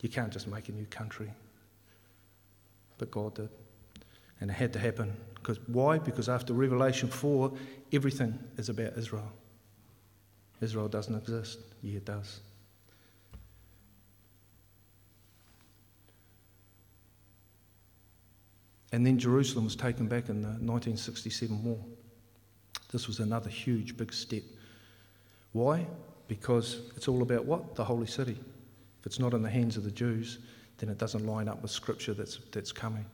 You 0.00 0.08
can't 0.08 0.32
just 0.32 0.48
make 0.48 0.68
a 0.68 0.72
new 0.72 0.86
country 0.86 1.30
but 2.98 3.10
God 3.10 3.34
did. 3.34 3.48
And 4.40 4.50
it 4.50 4.54
had 4.54 4.72
to 4.74 4.78
happen. 4.78 5.16
Because 5.34 5.58
why? 5.68 5.98
Because 5.98 6.28
after 6.28 6.52
Revelation 6.54 7.08
4, 7.08 7.52
everything 7.92 8.38
is 8.56 8.68
about 8.68 8.96
Israel. 8.96 9.30
Israel 10.60 10.88
doesn't 10.88 11.14
exist. 11.14 11.58
Yeah, 11.82 11.98
it 11.98 12.04
does. 12.04 12.40
And 18.94 19.04
then 19.04 19.18
Jerusalem 19.18 19.64
was 19.64 19.74
taken 19.74 20.06
back 20.06 20.28
in 20.28 20.40
the 20.40 20.50
1967 20.50 21.64
war. 21.64 21.80
This 22.92 23.08
was 23.08 23.18
another 23.18 23.50
huge, 23.50 23.96
big 23.96 24.12
step. 24.12 24.44
Why? 25.50 25.84
Because 26.28 26.80
it's 26.94 27.08
all 27.08 27.22
about 27.22 27.44
what? 27.44 27.74
The 27.74 27.82
holy 27.82 28.06
city. 28.06 28.38
If 29.00 29.06
it's 29.06 29.18
not 29.18 29.34
in 29.34 29.42
the 29.42 29.50
hands 29.50 29.76
of 29.76 29.82
the 29.82 29.90
Jews, 29.90 30.38
then 30.78 30.90
it 30.90 30.98
doesn't 30.98 31.26
line 31.26 31.48
up 31.48 31.60
with 31.60 31.72
scripture 31.72 32.14
that's, 32.14 32.38
that's 32.52 32.70
coming. 32.70 33.04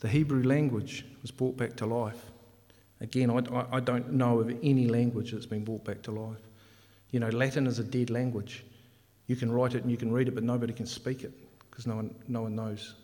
The 0.00 0.08
Hebrew 0.08 0.44
language 0.44 1.04
was 1.20 1.30
brought 1.30 1.58
back 1.58 1.76
to 1.76 1.84
life. 1.84 2.24
Again, 3.02 3.28
I, 3.28 3.66
I 3.70 3.80
don't 3.80 4.14
know 4.14 4.40
of 4.40 4.48
any 4.62 4.88
language 4.88 5.32
that's 5.32 5.44
been 5.44 5.62
brought 5.62 5.84
back 5.84 6.00
to 6.04 6.10
life. 6.10 6.40
You 7.12 7.20
know, 7.20 7.28
Latin 7.28 7.66
is 7.66 7.78
a 7.78 7.84
dead 7.84 8.10
language. 8.10 8.64
You 9.28 9.36
can 9.36 9.52
write 9.52 9.74
it 9.74 9.82
and 9.82 9.90
you 9.90 9.96
can 9.96 10.10
read 10.10 10.28
it, 10.28 10.34
but 10.34 10.42
nobody 10.42 10.72
can 10.72 10.86
speak 10.86 11.22
it 11.22 11.32
because 11.70 11.86
no 11.86 11.96
one, 11.96 12.14
no 12.26 12.42
one 12.42 12.56
knows 12.56 12.94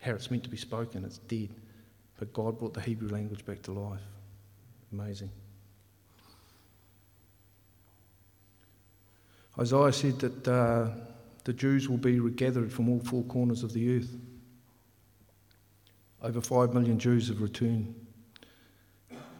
how 0.00 0.12
it's 0.12 0.30
meant 0.30 0.42
to 0.42 0.50
be 0.50 0.56
spoken. 0.56 1.04
It's 1.04 1.18
dead. 1.18 1.48
But 2.18 2.32
God 2.32 2.58
brought 2.58 2.74
the 2.74 2.80
Hebrew 2.80 3.08
language 3.08 3.46
back 3.46 3.62
to 3.62 3.72
life. 3.72 4.00
Amazing. 4.92 5.30
Isaiah 9.58 9.92
said 9.92 10.18
that 10.20 10.48
uh, 10.48 10.90
the 11.44 11.52
Jews 11.52 11.88
will 11.88 11.98
be 11.98 12.20
regathered 12.20 12.72
from 12.72 12.88
all 12.88 13.00
four 13.00 13.22
corners 13.24 13.62
of 13.62 13.72
the 13.72 13.96
earth. 13.96 14.16
Over 16.22 16.40
five 16.40 16.72
million 16.74 16.98
Jews 16.98 17.28
have 17.28 17.40
returned 17.40 17.94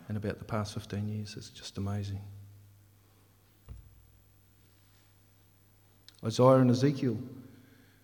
in 0.09 0.17
about 0.17 0.39
the 0.39 0.45
past 0.45 0.75
15 0.75 1.09
years. 1.09 1.35
It's 1.37 1.51
just 1.51 1.79
amazing. 1.79 2.21
Isaiah 6.25 6.57
and 6.57 6.71
Ezekiel 6.71 7.19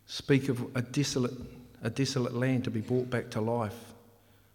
speak 0.07 0.49
of 0.49 0.65
a 0.75 0.83
desolate, 0.83 1.35
a 1.83 1.91
desolate 1.91 2.35
land 2.35 2.65
to 2.65 2.71
be 2.71 2.81
brought 2.81 3.11
back 3.11 3.31
to 3.31 3.41
life. 3.41 3.79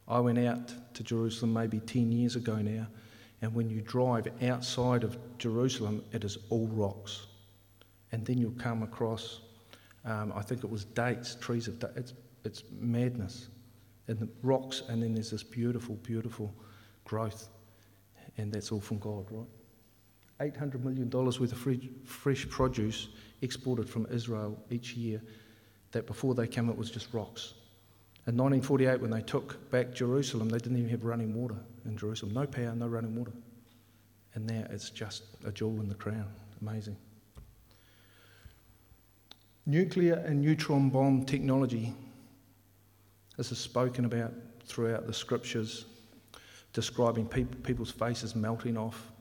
I 0.07 0.19
went 0.19 0.39
out 0.39 0.73
to 0.95 1.03
Jerusalem 1.03 1.53
maybe 1.53 1.79
10 1.79 2.11
years 2.11 2.35
ago 2.35 2.57
now, 2.57 2.87
and 3.41 3.53
when 3.53 3.69
you 3.69 3.81
drive 3.81 4.27
outside 4.43 5.03
of 5.03 5.17
Jerusalem, 5.37 6.03
it 6.11 6.23
is 6.23 6.37
all 6.49 6.67
rocks 6.67 7.27
and 8.13 8.23
then 8.27 8.37
you'll 8.37 8.51
come 8.51 8.83
across, 8.83 9.41
um, 10.05 10.31
I 10.35 10.43
think 10.43 10.63
it 10.63 10.69
was 10.69 10.85
dates, 10.85 11.35
trees 11.35 11.67
of 11.67 11.79
dates. 11.79 11.93
It's, 11.95 12.13
it's 12.45 12.63
madness. 12.79 13.47
And 14.07 14.19
the 14.19 14.29
rocks, 14.43 14.83
and 14.87 15.01
then 15.01 15.15
there's 15.15 15.31
this 15.31 15.41
beautiful, 15.41 15.95
beautiful 15.95 16.53
growth. 17.05 17.49
And 18.37 18.53
that's 18.53 18.71
all 18.71 18.79
from 18.79 18.99
God, 18.99 19.25
right? 19.31 20.53
$800 20.53 20.83
million 20.83 21.09
worth 21.09 21.39
of 21.41 21.77
fresh 22.05 22.47
produce 22.49 23.09
exported 23.43 23.89
from 23.89 24.07
Israel 24.11 24.57
each 24.69 24.93
year, 24.93 25.21
that 25.91 26.07
before 26.07 26.33
they 26.33 26.47
came, 26.47 26.69
it 26.69 26.77
was 26.77 26.89
just 26.89 27.13
rocks. 27.13 27.53
In 28.25 28.37
1948, 28.37 29.01
when 29.01 29.11
they 29.11 29.21
took 29.21 29.69
back 29.69 29.93
Jerusalem, 29.93 30.49
they 30.49 30.57
didn't 30.57 30.77
even 30.77 30.89
have 30.89 31.03
running 31.03 31.33
water 31.33 31.57
in 31.85 31.97
Jerusalem. 31.97 32.33
No 32.33 32.45
power, 32.45 32.73
no 32.73 32.87
running 32.87 33.15
water. 33.15 33.33
And 34.33 34.47
now 34.47 34.65
it's 34.69 34.89
just 34.89 35.23
a 35.45 35.51
jewel 35.51 35.79
in 35.81 35.89
the 35.89 35.95
crown. 35.95 36.25
Amazing. 36.61 36.95
Nuclear 39.65 40.15
and 40.25 40.41
neutron 40.41 40.89
bomb 40.89 41.25
technology. 41.25 41.93
This 43.37 43.51
is 43.51 43.57
spoken 43.57 44.05
about 44.05 44.33
throughout 44.65 45.05
the 45.05 45.13
scriptures, 45.13 45.85
describing 46.71 47.27
people's 47.27 47.91
faces 47.91 48.35
melting 48.35 48.77
off 48.77 49.11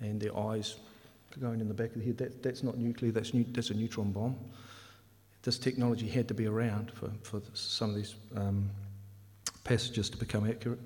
and 0.00 0.20
their 0.20 0.36
eyes 0.36 0.76
going 1.40 1.60
in 1.60 1.68
the 1.68 1.74
back 1.74 1.90
of 1.90 2.00
the 2.00 2.04
head. 2.04 2.18
That, 2.18 2.42
that's 2.42 2.62
not 2.62 2.78
nuclear, 2.78 3.12
that's, 3.12 3.34
new, 3.34 3.44
that's 3.50 3.70
a 3.70 3.74
neutron 3.74 4.12
bomb. 4.12 4.36
This 5.42 5.58
technology 5.58 6.08
had 6.08 6.28
to 6.28 6.34
be 6.34 6.46
around 6.46 6.90
for, 6.92 7.10
for 7.22 7.42
some 7.52 7.90
of 7.90 7.96
these 7.96 8.14
um, 8.36 8.70
passages 9.64 10.08
to 10.10 10.16
become 10.16 10.48
accurate. 10.48 10.80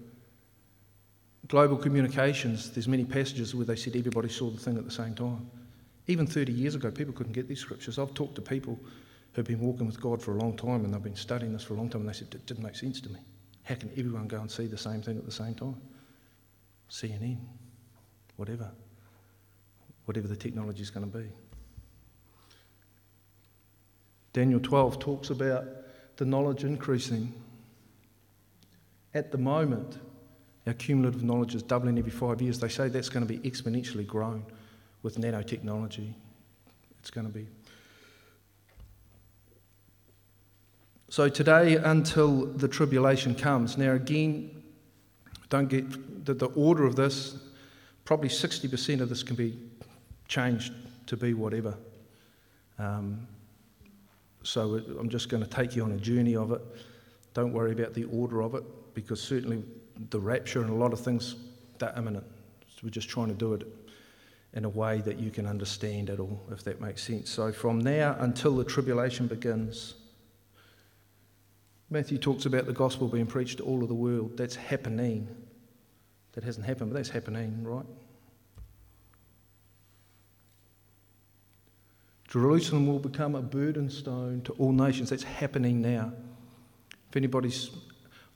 Global 1.47 1.77
communications, 1.77 2.71
there's 2.71 2.89
many 2.89 3.05
passages 3.05 3.55
where 3.55 3.65
they 3.65 3.77
said 3.77 3.95
everybody 3.97 4.29
saw 4.29 4.51
the 4.51 4.59
thing 4.59 4.77
at 4.77 4.85
the 4.85 4.91
same 4.91 5.15
time. 5.15 5.49
Even 6.09 6.27
30 6.27 6.53
years 6.53 6.75
ago, 6.75 6.91
people 6.91 7.13
couldn't 7.13 7.33
get 7.33 7.49
these 7.49 7.61
scriptures. 7.61 7.99
I've 7.99 8.15
talked 8.15 8.35
to 8.35 8.43
people 8.43 8.79
who've 9.33 9.47
been 9.47 9.61
walking 9.61 9.87
with 9.87 10.01
God 10.01 10.21
for 10.21 10.33
a 10.33 10.39
long 10.39 10.57
time 10.57 10.85
and 10.85 10.93
they've 10.93 11.03
been 11.03 11.15
studying 11.15 11.53
this 11.53 11.63
for 11.63 11.75
a 11.75 11.77
long 11.77 11.89
time 11.89 12.01
and 12.01 12.11
they 12.11 12.15
said, 12.15 12.29
it 12.35 12.47
didn't 12.47 12.65
make 12.65 12.75
sense 12.75 13.01
to 13.03 13.09
me. 13.11 13.21
How 13.63 13.75
can 13.77 13.91
everyone 13.91 14.27
go 14.27 14.41
and 14.41 14.51
see 14.51 14.67
the 14.67 14.79
same 14.79 15.03
thing 15.03 15.19
at 15.19 15.25
the 15.25 15.33
same 15.33 15.55
time? 15.55 15.77
CNN, 16.91 17.37
whatever, 18.37 18.71
whatever 20.09 20.27
the 20.27 20.35
technology 20.35 20.81
is 20.81 20.89
going 20.89 21.09
to 21.09 21.19
be. 21.19 21.29
Daniel 24.33 24.59
12 24.59 24.99
talks 24.99 25.29
about 25.29 25.67
the 26.17 26.25
knowledge 26.25 26.65
increasing. 26.65 27.31
At 29.13 29.31
the 29.31 29.39
moment, 29.39 29.99
our 30.67 30.73
cumulative 30.73 31.23
knowledge 31.23 31.55
is 31.55 31.63
doubling 31.63 31.99
every 31.99 32.11
five 32.11 32.41
years. 32.41 32.59
They 32.59 32.69
say 32.69 32.89
that's 32.89 33.11
going 33.11 33.27
to 33.27 33.33
be 33.33 33.39
exponentially 33.49 34.07
grown 34.07 34.45
with 35.03 35.19
nanotechnology. 35.19 36.15
It's 37.01 37.11
going 37.11 37.27
to 37.27 37.33
be. 37.33 37.47
So, 41.11 41.29
today, 41.29 41.77
until 41.77 42.47
the 42.47 42.69
tribulation 42.69 43.35
comes, 43.35 43.77
now 43.77 43.93
again, 43.93 44.63
don't 45.51 45.69
get 45.69 46.25
the, 46.25 46.33
the 46.33 46.47
order 46.49 46.85
of 46.85 46.97
this, 46.97 47.37
probably 48.05 48.29
60% 48.29 49.01
of 49.01 49.09
this 49.09 49.23
can 49.23 49.37
be 49.37 49.59
changed 50.29 50.73
to 51.07 51.17
be 51.17 51.35
whatever. 51.35 51.77
Um, 52.79 53.27
so, 54.43 54.81
I'm 54.99 55.09
just 55.09 55.29
going 55.29 55.43
to 55.43 55.49
take 55.49 55.75
you 55.75 55.83
on 55.83 55.93
a 55.93 55.97
journey 55.97 56.37
of 56.37 56.53
it. 56.53 56.61
Don't 57.35 57.53
worry 57.53 57.73
about 57.73 57.95
the 57.95 58.05
order 58.05 58.43
of 58.43 58.55
it, 58.55 58.63
because 58.95 59.21
certainly 59.21 59.65
the 60.11 60.21
rapture 60.21 60.61
and 60.61 60.71
a 60.71 60.75
lot 60.75 60.93
of 60.93 61.01
things 61.01 61.35
that 61.79 61.97
imminent. 61.97 62.25
So 62.69 62.81
we're 62.85 62.91
just 62.91 63.09
trying 63.09 63.29
to 63.29 63.35
do 63.35 63.55
it 63.55 63.67
in 64.55 64.65
a 64.65 64.69
way 64.69 65.01
that 65.01 65.19
you 65.19 65.31
can 65.31 65.47
understand 65.47 66.11
it 66.11 66.21
all, 66.21 66.41
if 66.51 66.65
that 66.65 66.81
makes 66.81 67.03
sense. 67.03 67.31
So 67.31 67.53
from 67.53 67.81
now 67.81 68.17
until 68.21 68.57
the 68.57 68.65
tribulation 68.65 69.27
begins, 69.27 69.95
Matthew 71.91 72.19
talks 72.19 72.47
about 72.47 72.67
the 72.67 72.73
gospel 72.73 73.09
being 73.09 73.27
preached 73.27 73.59
to 73.59 73.65
all 73.65 73.83
of 73.83 73.89
the 73.89 73.95
world. 73.95 74.37
That's 74.37 74.57
happening. 74.57 75.29
That 76.33 76.45
hasn't 76.45 76.67
happened, 76.67 76.91
but 76.91 76.97
that's 76.97 77.09
happening, 77.09 77.65
right? 77.65 77.87
Jerusalem 82.29 82.87
will 82.87 82.99
become 82.99 83.35
a 83.35 83.43
burden 83.43 83.89
stone 83.89 84.43
to 84.43 84.53
all 84.55 84.73
nations. 84.73 85.11
That's 85.11 85.23
happening 85.23 85.81
now. 85.81 86.13
If 87.09 87.17
anybody's 87.17 87.71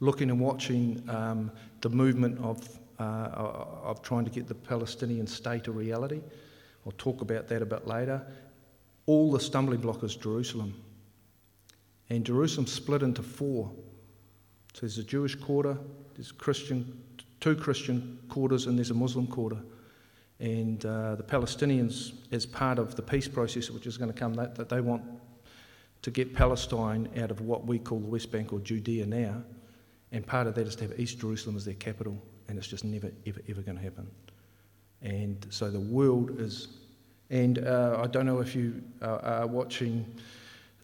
looking 0.01 0.31
and 0.31 0.41
watching 0.41 1.03
um, 1.11 1.53
the 1.83 1.91
movement 1.91 2.39
of, 2.39 2.67
uh, 2.99 3.29
of 3.85 4.03
trying 4.03 4.25
to 4.25 4.31
get 4.31 4.49
the 4.49 4.55
Palestinian 4.55 5.27
state 5.27 5.67
a 5.67 5.73
reality, 5.73 6.23
I'll 6.87 6.93
talk 6.93 7.21
about 7.21 7.49
that 7.49 7.61
a 7.61 7.67
bit 7.67 7.87
later. 7.87 8.27
All 9.05 9.31
the 9.31 9.41
stumbling 9.41 9.81
block 9.81 10.03
is 10.03 10.17
Jerusalem. 10.17 10.75
And 12.09 12.25
Jerusalem 12.25 12.67
split 12.67 13.03
into 13.03 13.23
four. 13.23 13.71
So 14.73 14.81
there's 14.81 14.99
a 14.99 15.05
Jewish 15.05 15.35
quarter, 15.35 15.77
there's 16.15 16.33
Christian, 16.33 16.99
two 17.41 17.55
Christian 17.55 18.19
quarters, 18.31 18.67
and 18.67 18.79
there's 18.79 18.91
a 18.91 18.95
Muslim 18.95 19.27
quarter. 19.27 19.59
And 20.41 20.85
uh, 20.85 21.15
the 21.15 21.23
Palestinians, 21.23 22.15
as 22.33 22.47
part 22.47 22.79
of 22.79 22.97
the 22.97 23.03
peace 23.03 23.29
process 23.29 23.71
which 23.71 23.87
is 23.87 23.97
going 23.97 24.13
to 24.13 24.19
come, 24.19 24.35
that, 24.35 24.55
that 24.57 24.69
they 24.69 24.81
want 24.81 25.03
to 26.03 26.11
get 26.11 26.35
Palestine 26.35 27.09
out 27.19 27.31
of 27.31 27.41
what 27.41 27.65
we 27.67 27.79
call 27.79 28.01
the 28.01 28.09
West 28.09 28.33
Bank 28.33 28.53
or 28.53 28.59
Judea 28.59 29.07
now. 29.07 29.43
And 30.11 30.27
part 30.27 30.47
of 30.47 30.55
that 30.57 30.67
is 30.67 30.77
to 30.77 30.89
have 30.89 30.99
East 30.99 31.21
Jerusalem 31.21 31.57
as 31.57 31.65
their 31.65 31.75
capital, 31.75 32.21
and 32.49 32.59
it's 32.59 32.67
just 32.67 32.85
never, 32.85 33.11
ever, 33.27 33.41
ever 33.49 33.63
going 33.63 33.79
to 33.79 33.83
happen. 33.83 34.11
And 35.01 35.47
so 35.51 35.71
the 35.71 35.81
world 35.81 36.39
is, 36.41 36.69
and 37.31 37.59
uh, 37.59 38.01
I 38.03 38.07
don't 38.09 38.27
know 38.27 38.41
if 38.41 38.55
you 38.55 38.83
are 39.01 39.47
watching, 39.47 40.05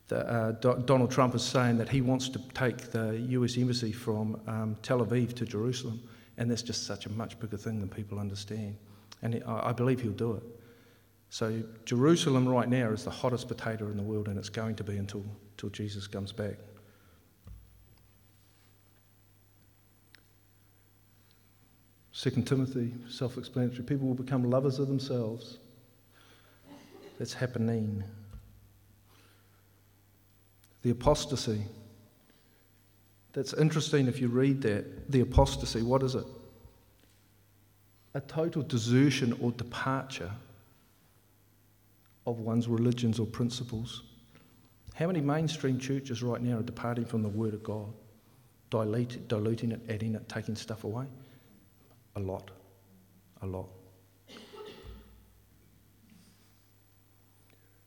the, 0.08 0.26
uh, 0.26 0.52
Do- 0.52 0.82
Donald 0.86 1.10
Trump 1.10 1.34
is 1.34 1.42
saying 1.42 1.76
that 1.78 1.88
he 1.88 2.00
wants 2.00 2.28
to 2.30 2.38
take 2.54 2.90
the 2.90 3.18
US 3.30 3.58
embassy 3.58 3.92
from 3.92 4.40
um, 4.46 4.76
Tel 4.82 5.04
Aviv 5.04 5.34
to 5.34 5.44
Jerusalem, 5.44 6.00
and 6.38 6.50
that's 6.50 6.62
just 6.62 6.86
such 6.86 7.06
a 7.06 7.10
much 7.10 7.38
bigger 7.38 7.58
thing 7.58 7.80
than 7.80 7.88
people 7.88 8.18
understand. 8.18 8.76
And 9.22 9.42
I 9.44 9.72
believe 9.72 10.00
he'll 10.00 10.12
do 10.12 10.34
it. 10.34 10.42
So 11.30 11.62
Jerusalem 11.84 12.48
right 12.48 12.68
now 12.68 12.90
is 12.90 13.04
the 13.04 13.10
hottest 13.10 13.48
potato 13.48 13.86
in 13.86 13.96
the 13.96 14.02
world, 14.02 14.28
and 14.28 14.38
it's 14.38 14.48
going 14.48 14.76
to 14.76 14.84
be 14.84 14.96
until, 14.96 15.24
until 15.52 15.70
Jesus 15.70 16.06
comes 16.06 16.32
back. 16.32 16.54
Second 22.12 22.46
Timothy, 22.46 22.94
self-explanatory. 23.08 23.84
People 23.84 24.08
will 24.08 24.14
become 24.14 24.48
lovers 24.50 24.78
of 24.78 24.88
themselves. 24.88 25.58
That's 27.18 27.32
happening. 27.32 28.02
The 30.82 30.90
apostasy. 30.90 31.62
That's 33.34 33.52
interesting 33.52 34.08
if 34.08 34.20
you 34.20 34.28
read 34.28 34.62
that. 34.62 35.12
The 35.12 35.20
apostasy, 35.20 35.82
what 35.82 36.02
is 36.02 36.14
it? 36.14 36.24
A 38.14 38.20
total 38.20 38.62
desertion 38.62 39.36
or 39.40 39.52
departure 39.52 40.30
of 42.26 42.40
one's 42.40 42.68
religions 42.68 43.18
or 43.18 43.26
principles. 43.26 44.02
How 44.94 45.06
many 45.06 45.20
mainstream 45.20 45.78
churches 45.78 46.22
right 46.22 46.42
now 46.42 46.58
are 46.58 46.62
departing 46.62 47.04
from 47.04 47.22
the 47.22 47.28
Word 47.28 47.54
of 47.54 47.62
God, 47.62 47.92
diluting 48.70 49.72
it, 49.72 49.80
adding 49.88 50.14
it, 50.14 50.28
taking 50.28 50.56
stuff 50.56 50.84
away? 50.84 51.06
A 52.16 52.20
lot. 52.20 52.50
A 53.42 53.46
lot. 53.46 53.68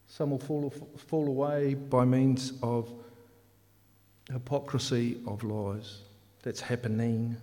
Some 0.07 0.31
will 0.31 0.39
fall, 0.39 0.73
fall 1.07 1.27
away 1.27 1.73
by 1.73 2.05
means 2.05 2.53
of 2.61 2.91
hypocrisy 4.31 5.17
of 5.27 5.43
lies. 5.43 5.99
That's 6.43 6.61
happening. 6.61 7.35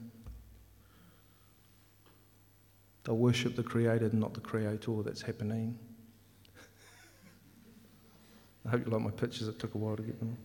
They'll 3.04 3.16
worship 3.16 3.56
the 3.56 3.62
created 3.62 4.14
not 4.14 4.34
the 4.34 4.40
creator 4.40 5.02
that's 5.02 5.22
happening. 5.22 5.78
I 8.66 8.70
hope 8.70 8.84
you 8.84 8.92
like 8.92 9.02
my 9.02 9.11
pictures, 9.11 9.48
it 9.48 9.58
took 9.58 9.74
a 9.74 9.78
while 9.78 9.96
to 9.96 10.02
get 10.02 10.18
them. 10.18 10.37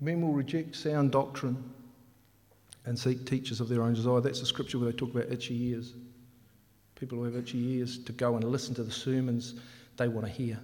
Men 0.00 0.20
will 0.20 0.32
reject 0.32 0.76
sound 0.76 1.12
doctrine 1.12 1.72
and 2.84 2.98
seek 2.98 3.26
teachers 3.26 3.60
of 3.60 3.68
their 3.68 3.82
own 3.82 3.94
desire. 3.94 4.20
That's 4.20 4.40
the 4.40 4.46
scripture 4.46 4.78
where 4.78 4.90
they 4.90 4.96
talk 4.96 5.14
about 5.14 5.32
itchy 5.32 5.70
ears. 5.70 5.94
People 6.94 7.18
who 7.18 7.24
have 7.24 7.36
itchy 7.36 7.76
ears 7.76 7.98
to 8.04 8.12
go 8.12 8.36
and 8.36 8.44
listen 8.44 8.74
to 8.74 8.82
the 8.82 8.90
sermons 8.90 9.54
they 9.96 10.08
want 10.08 10.26
to 10.26 10.32
hear. 10.32 10.58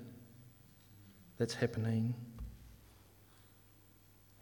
That's 1.38 1.54
happening. 1.54 2.14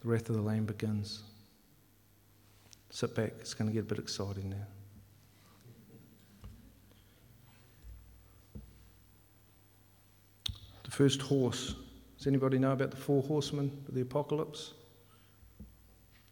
The 0.01 0.09
wrath 0.09 0.29
of 0.29 0.37
the 0.37 0.42
Lamb 0.42 0.64
begins. 0.64 1.23
Sit 2.90 3.14
back, 3.14 3.33
it's 3.40 3.55
going 3.55 3.68
to 3.68 3.74
get 3.74 3.81
a 3.81 3.94
bit 3.94 3.98
exciting 3.98 4.51
now. 4.51 4.66
The 10.85 10.90
first 10.90 11.20
horse. 11.20 11.74
Does 12.16 12.27
anybody 12.27 12.59
know 12.59 12.72
about 12.72 12.90
the 12.90 12.96
four 12.96 13.22
horsemen 13.22 13.70
of 13.87 13.94
the 13.94 14.01
apocalypse? 14.01 14.72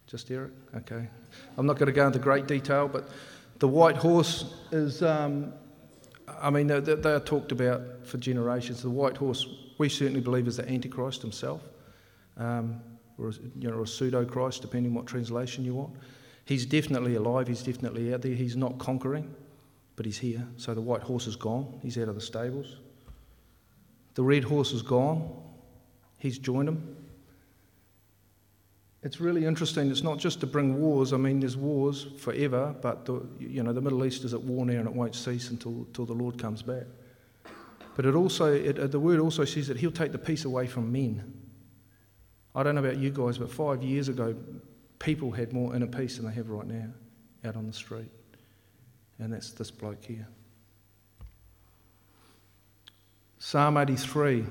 Just 0.07 0.31
Eric? 0.31 0.51
Okay. 0.75 1.07
I'm 1.57 1.65
not 1.65 1.77
going 1.77 1.87
to 1.87 1.93
go 1.93 2.07
into 2.07 2.19
great 2.19 2.47
detail, 2.47 2.87
but 2.87 3.09
the 3.59 3.67
white 3.67 3.97
horse 3.97 4.53
is, 4.71 5.03
um, 5.03 5.53
I 6.27 6.49
mean, 6.49 6.67
they, 6.67 6.79
they 6.79 7.11
are 7.11 7.19
talked 7.19 7.51
about 7.51 8.05
for 8.05 8.17
generations. 8.17 8.81
The 8.81 8.89
white 8.89 9.17
horse, 9.17 9.45
we 9.77 9.89
certainly 9.89 10.21
believe, 10.21 10.47
is 10.47 10.57
the 10.57 10.69
Antichrist 10.69 11.21
himself, 11.21 11.61
um, 12.37 12.81
or 13.17 13.31
you 13.59 13.69
know, 13.69 13.81
a 13.81 13.87
pseudo 13.87 14.25
Christ, 14.25 14.61
depending 14.61 14.93
what 14.93 15.07
translation 15.07 15.63
you 15.65 15.75
want. 15.75 15.95
He's 16.47 16.65
definitely 16.65 17.15
alive, 17.15 17.49
he's 17.49 17.61
definitely 17.61 18.13
out 18.13 18.21
there. 18.21 18.31
He's 18.31 18.55
not 18.55 18.77
conquering, 18.77 19.35
but 19.97 20.05
he's 20.05 20.17
here. 20.17 20.47
So 20.55 20.73
the 20.73 20.79
white 20.79 21.01
horse 21.01 21.27
is 21.27 21.35
gone, 21.35 21.77
he's 21.83 21.97
out 21.97 22.07
of 22.07 22.15
the 22.15 22.21
stables. 22.21 22.77
The 24.13 24.23
red 24.23 24.45
horse 24.45 24.71
is 24.71 24.81
gone, 24.81 25.29
he's 26.17 26.37
joined 26.37 26.69
him. 26.69 26.95
It's 29.03 29.19
really 29.19 29.45
interesting. 29.45 29.91
It's 29.91 30.03
not 30.03 30.19
just 30.19 30.39
to 30.39 30.47
bring 30.47 30.79
wars. 30.81 31.11
I 31.11 31.17
mean, 31.17 31.41
there's 31.41 31.57
wars 31.57 32.07
forever, 32.17 32.73
but 32.81 33.05
the, 33.05 33.25
you 33.39 33.61
know 33.61 33.73
the 33.73 33.81
Middle 33.81 34.05
East 34.05 34.23
is 34.23 34.33
at 34.33 34.41
war 34.41 34.65
now, 34.65 34.79
and 34.79 34.87
it 34.87 34.93
won't 34.93 35.15
cease 35.15 35.49
until, 35.49 35.71
until 35.71 36.05
the 36.05 36.13
Lord 36.13 36.41
comes 36.41 36.61
back. 36.61 36.85
But 37.97 38.05
it 38.05 38.15
also, 38.15 38.53
it, 38.53 38.91
the 38.91 38.99
word 38.99 39.19
also 39.19 39.43
says 39.43 39.67
that 39.67 39.77
He'll 39.77 39.91
take 39.91 40.13
the 40.13 40.17
peace 40.17 40.45
away 40.45 40.65
from 40.65 40.93
men. 40.93 41.33
I 42.55 42.63
don't 42.63 42.75
know 42.75 42.83
about 42.83 42.97
you 42.97 43.09
guys, 43.11 43.37
but 43.37 43.51
five 43.51 43.83
years 43.83 44.07
ago, 44.07 44.33
people 44.99 45.31
had 45.31 45.53
more 45.53 45.75
inner 45.75 45.87
peace 45.87 46.17
than 46.17 46.25
they 46.25 46.33
have 46.33 46.49
right 46.49 46.67
now 46.67 46.89
out 47.45 47.55
on 47.55 47.67
the 47.67 47.73
street. 47.73 48.11
And 49.19 49.33
that's 49.33 49.51
this 49.51 49.71
bloke 49.71 50.03
here. 50.03 50.27
Psalm 53.39 53.77
83. 53.77 54.45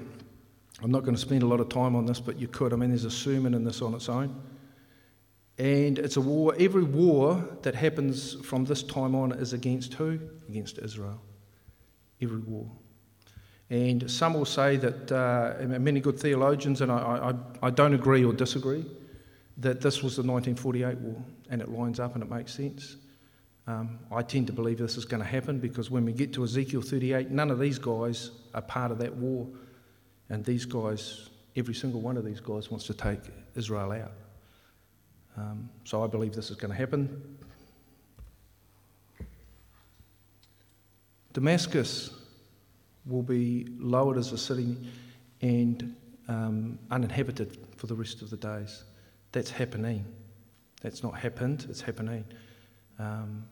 I'm 0.83 0.91
not 0.91 1.03
going 1.03 1.15
to 1.15 1.21
spend 1.21 1.43
a 1.43 1.47
lot 1.47 1.61
of 1.61 1.69
time 1.69 1.97
on 1.97 2.07
this, 2.07 2.21
but 2.21 2.39
you 2.39 2.49
could. 2.49 2.73
I 2.73 2.77
mean, 2.77 2.91
there's 2.91 3.05
a 3.05 3.11
sermon 3.11 3.55
in 3.55 3.65
this 3.65 3.81
on 3.81 3.95
its 3.95 4.09
own. 4.09 4.41
And 5.59 5.99
it's 5.99 6.17
a 6.17 6.21
war. 6.21 6.55
Every 6.59 6.83
war 6.83 7.43
that 7.63 7.75
happens 7.75 8.35
from 8.45 8.67
this 8.67 8.83
time 8.83 9.15
on 9.15 9.33
is 9.33 9.53
against 9.53 9.95
who? 9.95 10.21
Against 10.49 10.79
Israel. 10.79 11.21
Every 12.21 12.41
war. 12.41 12.71
And 13.71 14.09
some 14.11 14.35
will 14.35 14.45
say 14.45 14.77
that, 14.77 15.11
uh, 15.11 15.55
many 15.79 16.01
good 16.01 16.21
theologians, 16.21 16.83
and 16.83 16.93
I, 16.93 17.33
I, 17.63 17.67
I 17.67 17.71
don't 17.71 17.95
agree 17.95 18.25
or 18.25 18.33
disagree, 18.33 18.85
that 19.59 19.81
this 19.81 20.03
was 20.03 20.17
the 20.17 20.23
1948 20.23 20.99
war, 20.99 21.23
and 21.51 21.63
it 21.63 21.69
lines 21.69 21.99
up 21.99 22.15
and 22.15 22.23
it 22.23 22.31
makes 22.31 22.55
sense. 22.55 22.97
Um, 23.67 23.99
I 24.13 24.23
tend 24.23 24.47
to 24.47 24.53
believe 24.53 24.79
this 24.79 24.97
is 24.97 25.05
going 25.05 25.23
to 25.23 25.29
happen 25.29 25.59
because 25.59 25.91
when 25.91 26.05
we 26.05 26.13
get 26.13 26.33
to 26.35 26.45
Ezekiel 26.45 26.83
38, 26.83 27.31
none 27.31 27.51
of 27.51 27.59
these 27.59 27.79
guys 27.79 28.31
are 28.55 28.63
part 28.63 28.93
of 28.93 28.99
that 28.99 29.15
war. 29.15 29.49
And 30.29 30.45
these 30.45 30.65
guys, 30.65 31.31
every 31.57 31.75
single 31.75 32.01
one 32.01 32.17
of 32.17 32.25
these 32.25 32.41
guys 32.41 32.71
wants 32.71 32.87
to 32.87 32.95
take 32.95 33.21
Israel 33.55 33.93
out. 33.93 34.13
Um, 35.37 35.69
so 35.85 36.03
I 36.03 36.07
believe 36.07 36.33
this 36.33 36.51
is 36.51 36.57
going 36.57 36.71
to 36.71 36.77
happen. 36.77 37.39
Damascus 41.33 42.11
will 43.05 43.23
be 43.23 43.67
lowered 43.79 44.17
as 44.17 44.33
a 44.33 44.39
city 44.39 44.77
and 45.43 45.95
um, 46.29 46.79
uninhabited 46.91 47.59
for 47.77 47.87
the 47.87 47.95
rest 47.95 48.23
of 48.23 48.31
the 48.31 48.37
days. 48.37 48.85
That's 49.37 49.51
happening. 49.51 50.03
That's 50.81 51.03
not 51.03 51.19
happened, 51.19 51.67
it's 51.69 51.83
happening. 51.83 52.25
Um, 52.99 53.45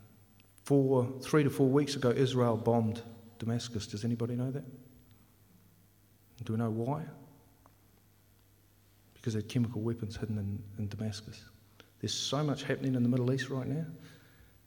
four, 0.63 1.13
three 1.21 1.45
to 1.45 1.51
four 1.51 1.69
weeks 1.69 1.95
ago, 1.95 2.09
Israel 2.09 2.57
bombed 2.57 3.03
Damascus. 3.39 3.87
Does 3.87 4.03
anybody 4.03 4.35
know 4.35 4.51
that? 4.51 4.65
Do 6.43 6.55
we 6.55 6.59
know 6.59 6.71
why? 6.71 7.03
because 9.15 9.35
they 9.35 9.41
had 9.41 9.49
chemical 9.49 9.83
weapons 9.83 10.17
hidden 10.17 10.39
in, 10.39 10.63
in 10.79 10.89
Damascus. 10.89 11.45
There's 12.01 12.15
so 12.15 12.43
much 12.43 12.63
happening 12.63 12.95
in 12.95 13.03
the 13.03 13.09
Middle 13.11 13.31
East 13.31 13.51
right 13.51 13.67
now 13.67 13.85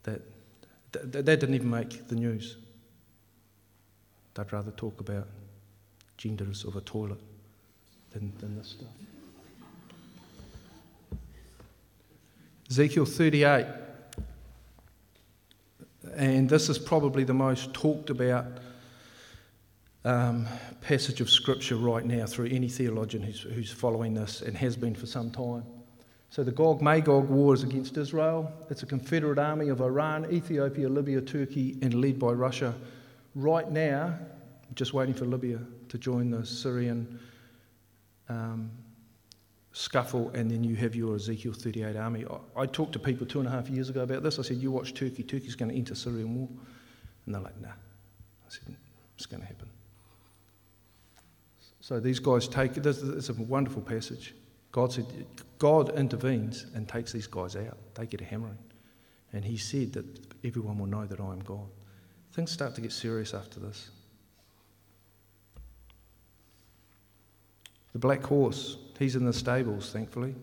that 0.03 0.21
that, 0.91 1.11
that 1.11 1.25
didn't 1.25 1.55
even 1.55 1.71
make 1.71 2.07
the 2.07 2.15
news. 2.15 2.57
They'd 4.35 4.53
rather 4.53 4.71
talk 4.71 4.99
about 4.99 5.27
genders 6.17 6.63
of 6.63 6.75
a 6.75 6.81
toilet 6.81 7.19
than, 8.11 8.33
than 8.37 8.55
this 8.55 8.69
stuff. 8.69 8.89
Ezekiel 12.69 13.05
38. 13.05 13.65
And 16.15 16.49
this 16.49 16.67
is 16.67 16.77
probably 16.77 17.23
the 17.23 17.33
most 17.33 17.73
talked 17.73 18.09
about 18.09 18.45
um, 20.03 20.47
passage 20.81 21.21
of 21.21 21.29
Scripture 21.29 21.77
right 21.77 22.05
now 22.05 22.25
through 22.25 22.47
any 22.47 22.67
theologian 22.67 23.23
who's, 23.23 23.41
who's 23.41 23.71
following 23.71 24.13
this 24.13 24.41
and 24.41 24.57
has 24.57 24.75
been 24.75 24.95
for 24.95 25.05
some 25.05 25.31
time. 25.31 25.63
So 26.29 26.43
the 26.43 26.51
Gog 26.51 26.81
Magog 26.81 27.29
war 27.29 27.53
is 27.53 27.63
against 27.63 27.95
Israel. 27.95 28.51
It's 28.69 28.83
a 28.83 28.85
confederate 28.85 29.39
army 29.39 29.69
of 29.69 29.79
Iran, 29.79 30.29
Ethiopia, 30.29 30.89
Libya, 30.89 31.21
Turkey, 31.21 31.77
and 31.81 31.93
led 31.93 32.19
by 32.19 32.31
Russia. 32.31 32.75
Right 33.33 33.71
now, 33.71 34.13
just 34.75 34.93
waiting 34.93 35.15
for 35.15 35.23
Libya 35.23 35.59
to 35.87 35.97
join 35.97 36.31
the 36.31 36.45
Syrian 36.45 37.17
um, 38.27 38.69
scuffle, 39.77 40.29
and 40.33 40.49
then 40.49 40.63
you 40.63 40.75
have 40.75 40.95
your 40.95 41.15
Ezekiel 41.15 41.53
38 41.53 41.95
army. 41.95 42.25
I, 42.55 42.61
I, 42.61 42.65
talked 42.65 42.93
to 42.93 42.99
people 42.99 43.27
two 43.27 43.39
and 43.39 43.47
a 43.47 43.51
half 43.51 43.69
years 43.69 43.89
ago 43.89 44.01
about 44.01 44.23
this. 44.23 44.39
I 44.39 44.41
said, 44.41 44.57
You 44.57 44.71
watch 44.71 44.95
Turkey, 44.95 45.21
Turkey's 45.21 45.55
going 45.55 45.69
to 45.69 45.77
enter 45.77 45.93
Syrian 45.93 46.33
war. 46.35 46.49
And 47.25 47.35
they're 47.35 47.41
like, 47.41 47.59
Nah. 47.61 47.69
I 47.69 48.49
said, 48.49 48.75
It's 49.15 49.27
going 49.27 49.41
to 49.41 49.47
happen. 49.47 49.69
So 51.79 51.99
these 51.99 52.17
guys 52.17 52.47
take 52.47 52.75
it. 52.75 52.85
it's 52.87 53.29
a 53.29 53.33
wonderful 53.33 53.83
passage. 53.83 54.33
God 54.71 54.91
said, 54.91 55.05
God 55.59 55.95
intervenes 55.95 56.65
and 56.73 56.89
takes 56.89 57.11
these 57.11 57.27
guys 57.27 57.55
out. 57.55 57.77
They 57.93 58.07
get 58.07 58.21
a 58.21 58.25
hammering. 58.25 58.57
And 59.31 59.45
he 59.45 59.57
said 59.57 59.93
that 59.93 60.05
everyone 60.43 60.79
will 60.79 60.87
know 60.87 61.05
that 61.05 61.19
I 61.19 61.31
am 61.31 61.39
God. 61.39 61.67
Things 62.33 62.51
start 62.51 62.73
to 62.75 62.81
get 62.81 62.91
serious 62.91 63.33
after 63.33 63.59
this. 63.59 63.91
The 67.93 67.99
black 67.99 68.23
horse, 68.23 68.77
he's 68.99 69.15
in 69.15 69.25
the 69.25 69.33
stables, 69.33 69.91
thankfully. 69.91 70.35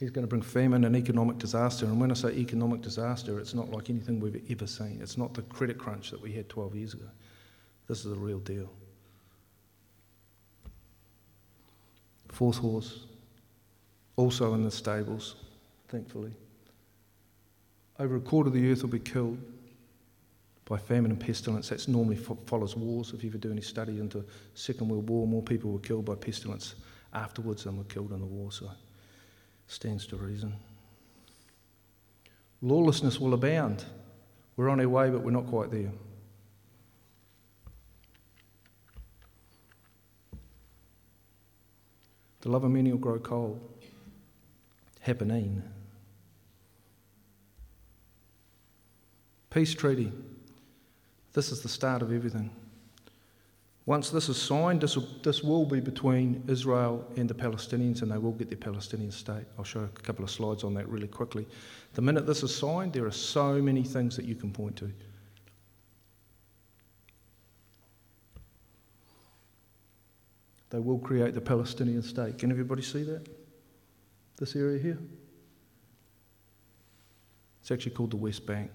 He's 0.00 0.10
going 0.10 0.24
to 0.24 0.28
bring 0.28 0.42
famine 0.42 0.84
and 0.84 0.96
economic 0.96 1.38
disaster. 1.38 1.86
And 1.86 2.00
when 2.00 2.10
I 2.10 2.14
say 2.14 2.30
economic 2.30 2.82
disaster, 2.82 3.38
it's 3.38 3.54
not 3.54 3.70
like 3.70 3.90
anything 3.90 4.20
we've 4.20 4.44
ever 4.50 4.66
seen. 4.66 4.98
It's 5.00 5.16
not 5.16 5.34
the 5.34 5.42
credit 5.42 5.78
crunch 5.78 6.10
that 6.10 6.20
we 6.20 6.32
had 6.32 6.48
12 6.48 6.74
years 6.74 6.94
ago. 6.94 7.06
This 7.88 7.98
is 7.98 8.10
the 8.10 8.18
real 8.18 8.40
deal. 8.40 8.68
Fourth 12.28 12.58
horse, 12.58 13.04
also 14.16 14.54
in 14.54 14.64
the 14.64 14.70
stables, 14.70 15.36
thankfully. 15.88 16.32
Over 18.00 18.16
a 18.16 18.20
quarter 18.20 18.48
of 18.48 18.54
the 18.54 18.72
earth 18.72 18.82
will 18.82 18.90
be 18.90 18.98
killed 18.98 19.38
by 20.66 20.78
famine 20.78 21.10
and 21.10 21.20
pestilence. 21.20 21.68
That 21.68 21.86
normally 21.88 22.16
follows 22.16 22.76
wars. 22.76 23.12
If 23.12 23.22
you 23.22 23.30
ever 23.30 23.38
do 23.38 23.50
any 23.50 23.60
study 23.60 24.00
into 24.00 24.24
Second 24.54 24.88
World 24.88 25.08
War, 25.08 25.26
more 25.26 25.42
people 25.42 25.72
were 25.72 25.78
killed 25.78 26.04
by 26.04 26.14
pestilence 26.14 26.74
afterwards 27.12 27.64
than 27.64 27.76
were 27.76 27.84
killed 27.84 28.12
in 28.12 28.20
the 28.20 28.26
war. 28.26 28.50
So 28.50 28.70
stands 29.66 30.06
to 30.08 30.16
reason. 30.16 30.54
Lawlessness 32.62 33.20
will 33.20 33.34
abound. 33.34 33.84
We're 34.56 34.68
on 34.68 34.80
our 34.80 34.88
way, 34.88 35.10
but 35.10 35.22
we're 35.22 35.32
not 35.32 35.46
quite 35.46 35.70
there. 35.70 35.90
The 42.40 42.50
love 42.50 42.64
of 42.64 42.70
many 42.70 42.90
will 42.90 42.98
grow 42.98 43.18
cold. 43.18 43.60
Happening. 45.00 45.62
Peace 49.50 49.74
treaty. 49.74 50.12
This 51.34 51.50
is 51.52 51.60
the 51.60 51.68
start 51.68 52.00
of 52.00 52.12
everything. 52.12 52.50
Once 53.86 54.08
this 54.08 54.30
is 54.30 54.40
signed, 54.40 54.80
this 54.80 54.96
will, 54.96 55.06
this 55.22 55.42
will 55.42 55.66
be 55.66 55.78
between 55.78 56.42
Israel 56.48 57.04
and 57.16 57.28
the 57.28 57.34
Palestinians, 57.34 58.00
and 58.00 58.10
they 58.10 58.16
will 58.16 58.32
get 58.32 58.48
their 58.48 58.56
Palestinian 58.56 59.10
state. 59.10 59.44
I'll 59.58 59.64
show 59.64 59.80
a 59.80 59.88
couple 59.88 60.24
of 60.24 60.30
slides 60.30 60.64
on 60.64 60.72
that 60.74 60.88
really 60.88 61.08
quickly. 61.08 61.46
The 61.92 62.00
minute 62.00 62.26
this 62.26 62.42
is 62.42 62.56
signed, 62.56 62.94
there 62.94 63.04
are 63.04 63.12
so 63.12 63.60
many 63.60 63.82
things 63.82 64.16
that 64.16 64.24
you 64.24 64.36
can 64.36 64.52
point 64.52 64.76
to. 64.76 64.90
They 70.70 70.78
will 70.78 70.98
create 70.98 71.34
the 71.34 71.40
Palestinian 71.40 72.02
state. 72.02 72.38
Can 72.38 72.50
everybody 72.50 72.82
see 72.82 73.02
that? 73.04 73.28
This 74.38 74.56
area 74.56 74.80
here? 74.80 74.98
It's 77.60 77.70
actually 77.70 77.92
called 77.92 78.12
the 78.12 78.16
West 78.16 78.46
Bank. 78.46 78.70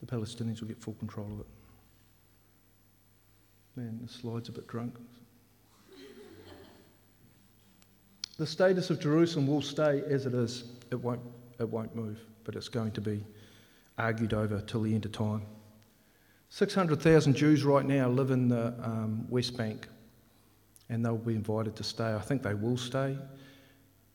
The 0.00 0.01
Palestinians 0.12 0.60
will 0.60 0.68
get 0.68 0.78
full 0.78 0.94
control 0.94 1.26
of 1.32 1.40
it. 1.40 1.46
Man, 3.76 3.98
the 4.02 4.12
slide's 4.12 4.50
a 4.50 4.52
bit 4.52 4.66
drunk. 4.66 4.94
the 8.36 8.46
status 8.46 8.90
of 8.90 9.00
Jerusalem 9.00 9.46
will 9.46 9.62
stay 9.62 10.02
as 10.10 10.26
it 10.26 10.34
is. 10.34 10.64
It 10.90 10.96
won't, 10.96 11.22
it 11.58 11.68
won't 11.68 11.96
move, 11.96 12.20
but 12.44 12.56
it's 12.56 12.68
going 12.68 12.92
to 12.92 13.00
be 13.00 13.24
argued 13.96 14.34
over 14.34 14.60
till 14.60 14.82
the 14.82 14.94
end 14.94 15.06
of 15.06 15.12
time. 15.12 15.42
600,000 16.50 17.34
Jews 17.34 17.64
right 17.64 17.84
now 17.84 18.10
live 18.10 18.30
in 18.30 18.48
the 18.48 18.74
um, 18.82 19.26
West 19.30 19.56
Bank 19.56 19.88
and 20.90 21.02
they'll 21.02 21.16
be 21.16 21.34
invited 21.34 21.74
to 21.76 21.84
stay. 21.84 22.12
I 22.12 22.20
think 22.20 22.42
they 22.42 22.52
will 22.52 22.76
stay. 22.76 23.16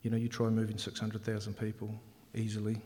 You 0.03 0.11
know, 0.11 0.17
you 0.17 0.27
try 0.27 0.49
moving 0.49 0.77
600,000 0.77 1.57
people 1.57 1.99
easily. 2.35 2.79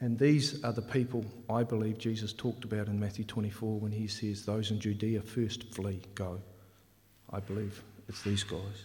And 0.00 0.18
these 0.18 0.64
are 0.64 0.72
the 0.72 0.82
people 0.82 1.24
I 1.48 1.62
believe 1.62 1.98
Jesus 1.98 2.32
talked 2.32 2.64
about 2.64 2.86
in 2.86 2.98
Matthew 2.98 3.24
24 3.24 3.80
when 3.80 3.92
he 3.92 4.06
says, 4.06 4.44
Those 4.44 4.70
in 4.70 4.80
Judea 4.80 5.20
first 5.20 5.74
flee, 5.74 6.00
go. 6.14 6.40
I 7.32 7.40
believe 7.40 7.82
it's 8.08 8.22
these 8.22 8.42
guys. 8.42 8.84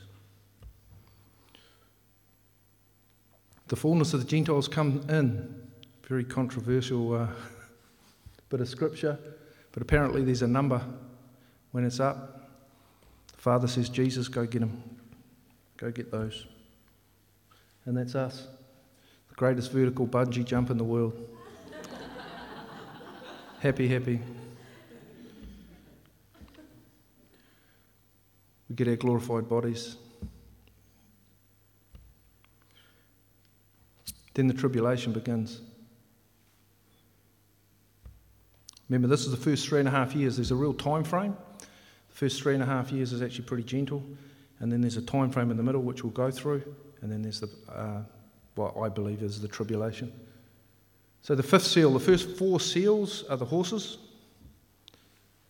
The 3.67 3.75
fullness 3.75 4.13
of 4.13 4.19
the 4.19 4.27
Gentiles 4.27 4.67
come 4.67 5.05
in. 5.09 5.55
Very 6.07 6.23
controversial. 6.23 7.13
Uh, 7.13 7.27
bit 8.49 8.61
of 8.61 8.69
scripture, 8.69 9.17
but 9.71 9.81
apparently 9.81 10.23
there's 10.23 10.41
a 10.41 10.47
number 10.47 10.81
when 11.71 11.83
it's 11.83 11.99
up. 11.99 12.49
The 13.35 13.41
Father 13.41 13.67
says, 13.67 13.89
Jesus, 13.89 14.27
go 14.27 14.45
get 14.45 14.59
them. 14.59 14.81
Go 15.77 15.91
get 15.91 16.11
those. 16.11 16.45
And 17.85 17.97
that's 17.97 18.15
us. 18.15 18.47
Greatest 19.35 19.71
vertical 19.71 20.07
bungee 20.07 20.45
jump 20.45 20.69
in 20.69 20.77
the 20.77 20.83
world. 20.83 21.13
happy, 23.59 23.87
happy. 23.87 24.21
We 28.69 28.75
get 28.75 28.87
our 28.87 28.95
glorified 28.95 29.49
bodies. 29.49 29.97
Then 34.33 34.47
the 34.47 34.53
tribulation 34.53 35.11
begins. 35.11 35.61
Remember, 38.89 39.07
this 39.07 39.25
is 39.25 39.31
the 39.31 39.37
first 39.37 39.67
three 39.67 39.79
and 39.79 39.87
a 39.87 39.91
half 39.91 40.15
years. 40.15 40.37
There's 40.37 40.51
a 40.51 40.55
real 40.55 40.73
time 40.73 41.03
frame. 41.03 41.35
The 41.59 42.15
first 42.15 42.41
three 42.41 42.53
and 42.53 42.63
a 42.63 42.65
half 42.65 42.91
years 42.91 43.11
is 43.11 43.21
actually 43.21 43.45
pretty 43.45 43.63
gentle, 43.63 44.03
and 44.59 44.71
then 44.71 44.81
there's 44.81 44.97
a 44.97 45.01
time 45.01 45.29
frame 45.29 45.51
in 45.51 45.57
the 45.57 45.63
middle 45.63 45.81
which 45.81 46.03
we'll 46.03 46.13
go 46.13 46.31
through, 46.31 46.63
and 47.01 47.11
then 47.11 47.21
there's 47.21 47.41
the 47.41 47.49
uh, 47.69 48.03
what 48.55 48.75
I 48.77 48.89
believe 48.89 49.21
is 49.21 49.41
the 49.41 49.47
tribulation. 49.47 50.11
So 51.21 51.35
the 51.35 51.43
fifth 51.43 51.65
seal, 51.65 51.91
the 51.91 51.99
first 51.99 52.37
four 52.37 52.59
seals 52.59 53.23
are 53.29 53.37
the 53.37 53.45
horses. 53.45 53.97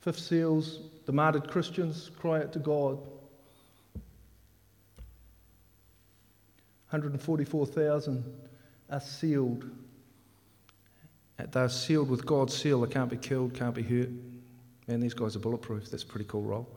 Fifth 0.01 0.19
seals, 0.19 0.79
the 1.05 1.11
martyred 1.11 1.49
Christians 1.49 2.11
cry 2.19 2.39
out 2.39 2.53
to 2.53 2.59
God. 2.59 2.97
144,000 6.89 8.23
are 8.89 8.99
sealed 8.99 9.69
they're 11.37 11.69
sealed 11.69 12.09
with 12.09 12.25
God's 12.25 12.55
seal. 12.55 12.81
They 12.81 12.91
can't 12.91 13.09
be 13.09 13.17
killed, 13.17 13.53
can't 13.53 13.75
be 13.75 13.83
hurt. 13.83 14.09
Man, 14.87 14.99
these 14.99 15.13
guys 15.13 15.35
are 15.35 15.39
bulletproof. 15.39 15.89
That's 15.89 16.03
a 16.03 16.05
pretty 16.05 16.25
cool 16.25 16.43
role. 16.43 16.67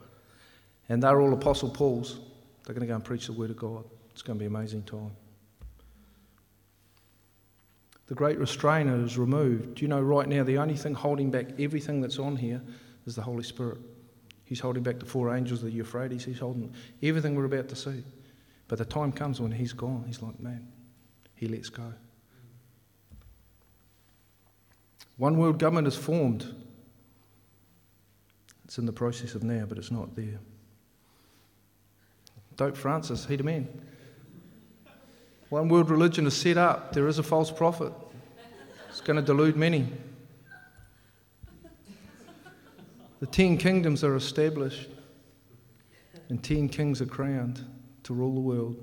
And 0.89 1.03
they're 1.03 1.21
all 1.21 1.33
Apostle 1.33 1.71
Paul's. 1.71 2.21
They're 2.65 2.75
going 2.75 2.87
to 2.87 2.87
go 2.87 2.95
and 2.95 3.05
preach 3.05 3.27
the 3.27 3.33
Word 3.33 3.51
of 3.51 3.57
God. 3.57 3.85
It's 4.11 4.23
going 4.23 4.39
to 4.39 4.41
be 4.41 4.47
an 4.47 4.55
amazing 4.55 4.83
time. 4.83 5.11
The 8.09 8.15
great 8.15 8.39
restrainer 8.39 9.05
is 9.05 9.19
removed. 9.19 9.77
Do 9.77 9.83
you 9.83 9.89
know 9.89 10.01
right 10.01 10.27
now 10.27 10.43
the 10.43 10.59
only 10.59 10.77
thing 10.77 10.95
holding 10.95 11.31
back 11.31 11.49
everything 11.59 12.01
that's 12.01 12.19
on 12.19 12.37
here 12.37 12.63
is 13.07 13.15
the 13.15 13.23
Holy 13.23 13.43
Spirit? 13.45 13.79
He's 14.45 14.61
holding 14.61 14.83
back 14.83 14.99
the 14.99 15.05
four 15.05 15.35
angels 15.35 15.61
of 15.61 15.67
the 15.67 15.73
Euphrates. 15.73 16.25
He's 16.25 16.39
holding 16.39 16.75
everything 17.03 17.35
we're 17.35 17.45
about 17.45 17.69
to 17.69 17.77
see. 17.77 18.03
But 18.67 18.79
the 18.79 18.87
time 18.87 19.13
comes 19.13 19.41
when 19.41 19.53
he's 19.53 19.75
gone. 19.75 20.05
He's 20.07 20.23
like, 20.23 20.41
man, 20.41 20.67
he 21.35 21.49
lets 21.49 21.69
go. 21.69 21.93
One 25.19 25.37
world 25.37 25.59
government 25.59 25.87
is 25.87 25.97
formed. 25.97 26.55
It's 28.65 28.79
in 28.79 28.87
the 28.87 28.93
process 28.93 29.35
of 29.35 29.43
now, 29.43 29.67
but 29.67 29.77
it's 29.77 29.91
not 29.91 30.17
there. 30.17 30.39
Pope 32.57 32.77
Francis, 32.77 33.27
he 33.27 33.37
the. 33.37 33.69
One 35.49 35.69
world 35.69 35.89
religion 35.91 36.27
is 36.27 36.37
set 36.37 36.59
up. 36.59 36.93
There 36.93 37.09
is 37.09 37.19
a 37.19 37.23
false 37.23 37.51
prophet. 37.51 37.93
It's 38.89 39.01
going 39.01 39.17
to 39.17 39.23
delude 39.23 39.57
many. 39.57 39.87
The 43.21 43.27
ten 43.27 43.57
kingdoms 43.57 44.05
are 44.05 44.15
established, 44.15 44.89
and 46.29 46.43
ten 46.43 46.69
kings 46.69 47.01
are 47.01 47.07
crowned 47.07 47.65
to 48.05 48.15
rule 48.15 48.35
the 48.35 48.41
world. 48.41 48.77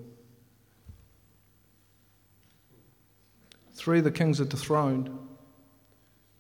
Three 3.74 4.00
of 4.00 4.04
the 4.04 4.12
kings 4.12 4.42
are 4.42 4.46
dethroned. 4.46 5.10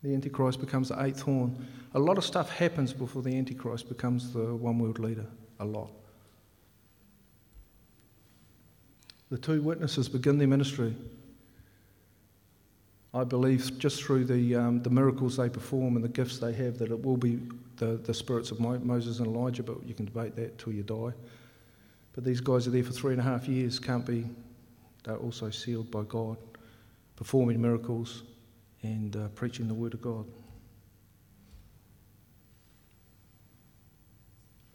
The 0.02 0.14
Antichrist 0.14 0.60
becomes 0.60 0.90
the 0.90 1.02
eighth 1.04 1.22
horn. 1.22 1.68
A 1.94 2.00
lot 2.00 2.18
of 2.18 2.26
stuff 2.26 2.50
happens 2.50 2.94
before 2.94 3.22
the 3.22 3.38
Antichrist 3.38 3.88
becomes 3.88 4.34
the 4.34 4.56
one 4.56 4.80
world 4.80 5.00
leader. 5.00 5.26
A 5.60 5.66
lot. 5.66 5.92
The 9.32 9.38
two 9.38 9.62
witnesses 9.62 10.08
begin 10.08 10.38
their 10.38 10.48
ministry. 10.48 10.96
I 13.14 13.24
believe 13.24 13.80
just 13.80 14.04
through 14.04 14.26
the, 14.26 14.56
um, 14.56 14.84
the 14.84 14.90
miracles 14.90 15.38
they 15.38 15.50
perform 15.50 15.96
and 15.96 16.04
the 16.04 16.10
gifts 16.10 16.38
they 16.38 16.52
have 16.54 16.78
that 16.80 16.92
it 16.92 17.02
will 17.02 17.16
be 17.18 17.40
the, 17.78 17.98
the 18.04 18.14
spirits 18.14 18.52
of 18.52 18.60
Moses 18.60 19.20
and 19.20 19.28
Elijah, 19.28 19.64
but 19.64 19.86
you 19.86 19.94
can 19.94 20.06
debate 20.06 20.36
that 20.36 20.58
till 20.58 20.74
you 20.74 20.84
die. 20.84 21.14
But 22.14 22.24
these 22.24 22.42
guys 22.42 22.68
are 22.68 22.72
there 22.72 22.84
for 22.84 22.92
three 22.92 23.14
and 23.14 23.22
a 23.22 23.24
half 23.24 23.48
years, 23.48 23.80
can't 23.80 24.06
be, 24.06 24.26
they're 25.04 25.16
also 25.16 25.50
sealed 25.50 25.92
by 25.92 26.04
God, 26.04 26.38
performing 27.16 27.62
miracles 27.62 28.24
and 28.84 29.16
uh, 29.16 29.28
preaching 29.30 29.68
the 29.68 29.74
Word 29.74 29.94
of 29.94 30.02
God. 30.02 30.26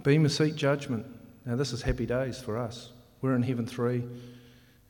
Bema 0.02 0.30
seat 0.30 0.56
judgment. 0.56 1.06
Now, 1.44 1.56
this 1.56 1.72
is 1.72 1.82
happy 1.82 2.06
days 2.06 2.40
for 2.40 2.56
us. 2.56 2.92
We're 3.20 3.34
in 3.34 3.42
heaven 3.42 3.66
three. 3.66 4.02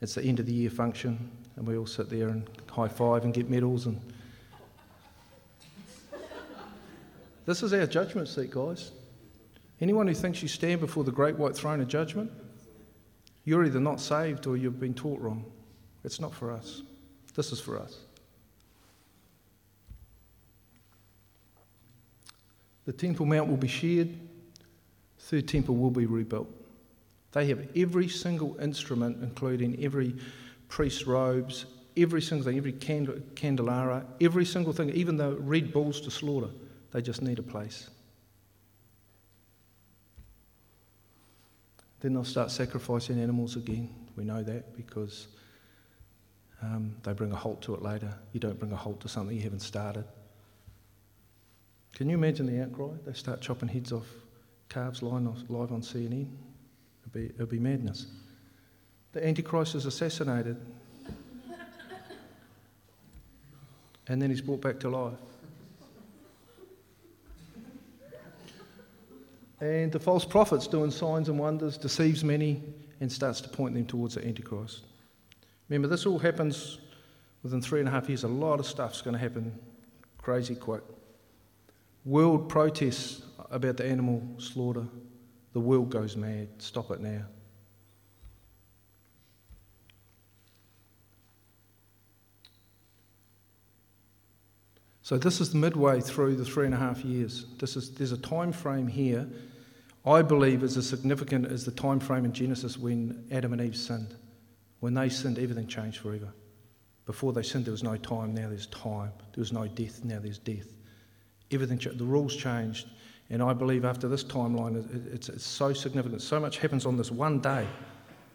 It's 0.01 0.15
the 0.15 0.23
end 0.23 0.39
of 0.39 0.47
the 0.47 0.53
year 0.53 0.71
function, 0.71 1.29
and 1.55 1.67
we 1.67 1.77
all 1.77 1.85
sit 1.85 2.09
there 2.09 2.29
and 2.29 2.49
high 2.69 2.87
five 2.87 3.23
and 3.23 3.33
get 3.33 3.49
medals. 3.49 3.85
And 3.85 4.01
this 7.45 7.61
is 7.61 7.71
our 7.71 7.85
judgment 7.85 8.27
seat, 8.27 8.49
guys. 8.49 8.91
Anyone 9.79 10.07
who 10.07 10.15
thinks 10.15 10.41
you 10.41 10.47
stand 10.47 10.79
before 10.79 11.03
the 11.03 11.11
great 11.11 11.37
white 11.37 11.55
throne 11.55 11.81
of 11.81 11.87
judgment, 11.87 12.31
you're 13.45 13.63
either 13.65 13.79
not 13.79 13.99
saved 13.99 14.47
or 14.47 14.57
you've 14.57 14.79
been 14.79 14.93
taught 14.93 15.19
wrong. 15.19 15.45
It's 16.03 16.19
not 16.19 16.33
for 16.33 16.51
us. 16.51 16.81
This 17.35 17.51
is 17.51 17.59
for 17.59 17.79
us. 17.79 17.99
The 22.85 22.93
Temple 22.93 23.25
Mount 23.27 23.47
will 23.47 23.57
be 23.57 23.67
shared, 23.67 24.17
third 25.19 25.47
temple 25.47 25.75
will 25.75 25.91
be 25.91 26.07
rebuilt. 26.07 26.49
They 27.31 27.47
have 27.47 27.67
every 27.75 28.09
single 28.09 28.57
instrument, 28.59 29.17
including 29.21 29.83
every 29.83 30.15
priest's 30.67 31.07
robes, 31.07 31.65
every 31.95 32.21
single 32.21 32.45
thing, 32.45 32.57
every 32.57 32.73
candelabra, 32.73 34.05
every 34.19 34.45
single 34.45 34.73
thing, 34.73 34.89
even 34.91 35.17
the 35.17 35.35
red 35.35 35.71
bulls 35.71 36.01
to 36.01 36.11
slaughter. 36.11 36.49
They 36.91 37.01
just 37.01 37.21
need 37.21 37.39
a 37.39 37.43
place. 37.43 37.89
Then 42.01 42.13
they'll 42.13 42.23
start 42.23 42.51
sacrificing 42.51 43.19
animals 43.21 43.55
again. 43.55 43.89
We 44.15 44.23
know 44.23 44.43
that 44.43 44.75
because 44.75 45.27
um, 46.61 46.95
they 47.03 47.13
bring 47.13 47.31
a 47.31 47.35
halt 47.35 47.61
to 47.63 47.75
it 47.75 47.81
later. 47.81 48.13
You 48.33 48.39
don't 48.39 48.59
bring 48.59 48.71
a 48.71 48.75
halt 48.75 48.99
to 49.01 49.07
something 49.07 49.35
you 49.35 49.43
haven't 49.43 49.61
started. 49.61 50.03
Can 51.93 52.09
you 52.09 52.15
imagine 52.15 52.45
the 52.45 52.63
outcry? 52.63 52.95
They 53.05 53.13
start 53.13 53.41
chopping 53.41 53.69
heads 53.69 53.91
off 53.91 54.07
calves 54.69 55.03
live 55.03 55.27
on 55.71 55.81
CNN. 55.81 56.29
It'll 57.01 57.19
be, 57.19 57.25
it'll 57.35 57.45
be 57.45 57.59
madness. 57.59 58.07
The 59.13 59.25
Antichrist 59.25 59.75
is 59.75 59.85
assassinated. 59.85 60.57
and 64.07 64.21
then 64.21 64.29
he's 64.29 64.41
brought 64.41 64.61
back 64.61 64.79
to 64.81 64.89
life. 64.89 65.13
And 69.59 69.91
the 69.91 69.99
false 69.99 70.25
prophet's 70.25 70.65
doing 70.65 70.89
signs 70.89 71.29
and 71.29 71.37
wonders, 71.37 71.77
deceives 71.77 72.23
many, 72.23 72.63
and 72.99 73.11
starts 73.11 73.41
to 73.41 73.49
point 73.49 73.75
them 73.75 73.85
towards 73.85 74.15
the 74.15 74.25
Antichrist. 74.25 74.81
Remember, 75.69 75.87
this 75.87 76.05
all 76.05 76.17
happens 76.17 76.79
within 77.43 77.61
three 77.61 77.79
and 77.79 77.87
a 77.87 77.91
half 77.91 78.09
years. 78.09 78.23
A 78.23 78.27
lot 78.27 78.59
of 78.59 78.65
stuff's 78.65 79.01
going 79.01 79.13
to 79.13 79.19
happen 79.19 79.57
crazy 80.17 80.55
quick. 80.55 80.83
World 82.05 82.49
protests 82.49 83.21
about 83.51 83.77
the 83.77 83.85
animal 83.85 84.23
slaughter. 84.37 84.85
The 85.53 85.59
world 85.59 85.89
goes 85.89 86.15
mad. 86.15 86.49
Stop 86.59 86.91
it 86.91 87.01
now. 87.01 87.25
So 95.11 95.17
this 95.17 95.41
is 95.41 95.53
midway 95.53 95.99
through 95.99 96.35
the 96.37 96.45
three 96.45 96.65
and 96.65 96.73
a 96.73 96.77
half 96.77 97.03
years. 97.03 97.45
This 97.59 97.75
is, 97.75 97.91
there's 97.91 98.13
a 98.13 98.17
time 98.17 98.53
frame 98.53 98.87
here. 98.87 99.27
I 100.05 100.21
believe 100.21 100.63
is 100.63 100.77
as 100.77 100.87
significant 100.87 101.47
as 101.47 101.65
the 101.65 101.71
time 101.71 101.99
frame 101.99 102.23
in 102.23 102.31
Genesis 102.31 102.77
when 102.77 103.27
Adam 103.29 103.51
and 103.51 103.61
Eve 103.61 103.75
sinned. 103.75 104.15
When 104.79 104.93
they 104.93 105.09
sinned, 105.09 105.37
everything 105.37 105.67
changed 105.67 105.97
forever. 105.97 106.33
Before 107.05 107.33
they 107.33 107.43
sinned, 107.43 107.65
there 107.65 107.73
was 107.73 107.83
no 107.83 107.97
time. 107.97 108.33
Now 108.33 108.47
there's 108.47 108.67
time. 108.67 109.11
There 109.33 109.41
was 109.41 109.51
no 109.51 109.67
death. 109.67 110.03
Now 110.05 110.19
there's 110.19 110.37
death. 110.37 110.67
Everything. 111.51 111.77
The 111.97 112.05
rules 112.05 112.35
changed. 112.35 112.87
And 113.31 113.41
I 113.41 113.53
believe 113.53 113.85
after 113.85 114.09
this 114.09 114.25
timeline, 114.25 115.13
it's, 115.13 115.29
it's 115.29 115.45
so 115.45 115.71
significant. 115.71 116.21
So 116.21 116.37
much 116.37 116.57
happens 116.57 116.85
on 116.85 116.97
this 116.97 117.11
one 117.11 117.39
day. 117.39 117.65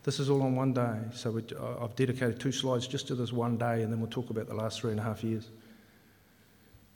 This 0.05 0.19
is 0.19 0.31
all 0.31 0.41
on 0.43 0.57
one 0.57 0.73
day. 0.73 0.97
So 1.13 1.39
I've 1.83 1.95
dedicated 1.95 2.41
two 2.41 2.51
slides 2.51 2.87
just 2.87 3.07
to 3.09 3.15
this 3.15 3.31
one 3.31 3.59
day, 3.59 3.83
and 3.83 3.93
then 3.93 4.01
we'll 4.01 4.09
talk 4.09 4.31
about 4.31 4.49
the 4.49 4.55
last 4.55 4.81
three 4.81 4.93
and 4.93 4.99
a 4.99 5.03
half 5.03 5.23
years. 5.23 5.51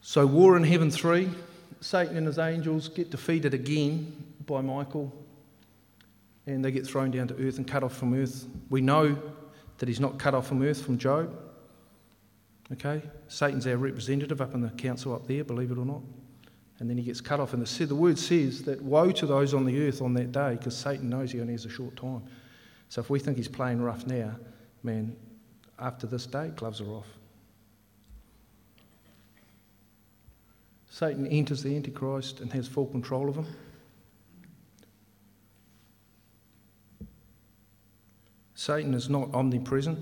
So, 0.01 0.27
War 0.27 0.57
in 0.57 0.65
Heaven 0.65 0.91
3, 0.91 1.29
Satan 1.83 2.17
and 2.17 2.27
his 2.27 2.39
angels 2.39 2.89
get 2.89 3.11
defeated 3.11 3.53
again 3.53 4.17
by 4.47 4.63
Michael, 4.63 5.13
and 6.47 6.65
they 6.65 6.71
get 6.71 6.87
thrown 6.87 7.11
down 7.11 7.29
to 7.29 7.47
earth 7.47 7.59
and 7.59 7.69
cut 7.69 7.85
off 7.85 7.95
from 7.99 8.15
earth. 8.15 8.47
We 8.71 8.81
know 8.81 9.19
that 9.77 9.91
he's 9.91 10.01
not 10.01 10.19
cut 10.19 10.33
off 10.33 10.47
from 10.47 10.63
earth 10.63 10.83
from 10.83 10.97
Job. 10.97 11.39
Okay? 12.73 13.03
Satan's 13.29 13.67
our 13.67 13.77
representative 13.77 14.41
up 14.41 14.55
in 14.55 14.63
the 14.63 14.71
council 14.71 15.15
up 15.15 15.27
there, 15.27 15.45
believe 15.45 15.71
it 15.71 15.77
or 15.77 15.85
not 15.85 16.01
and 16.81 16.89
then 16.89 16.97
he 16.97 17.05
gets 17.05 17.21
cut 17.21 17.39
off. 17.39 17.53
And 17.53 17.65
the, 17.65 17.85
the 17.85 17.95
word 17.95 18.19
says 18.19 18.63
that 18.63 18.83
woe 18.83 19.13
to 19.13 19.27
those 19.27 19.55
on 19.55 19.65
the 19.67 19.87
earth 19.87 20.03
on 20.03 20.15
that 20.15 20.33
day 20.33 20.57
because 20.57 20.77
Satan 20.77 21.11
knows 21.11 21.31
he 21.31 21.41
only 21.41 21.53
has 21.53 21.67
a 21.67 21.71
short 21.71 21.95
time. 21.95 22.23
So 22.89 23.01
if 23.01 23.11
we 23.11 23.21
think 23.21 23.37
he's 23.37 23.49
playing 23.49 23.83
rough 23.83 24.07
now, 24.07 24.35
man, 24.83 25.15
after 25.79 26.07
this 26.07 26.27
day, 26.27 26.49
gloves 26.57 26.81
are 26.81 26.89
off. 26.89 27.07
Satan 30.89 31.27
enters 31.29 31.63
the 31.63 31.77
Antichrist 31.77 32.41
and 32.41 32.53
has 32.53 32.67
full 32.67 32.87
control 32.87 33.29
of 33.29 33.37
him. 33.37 33.47
Satan 38.55 38.93
is 38.93 39.09
not 39.09 39.33
omnipresent. 39.33 39.99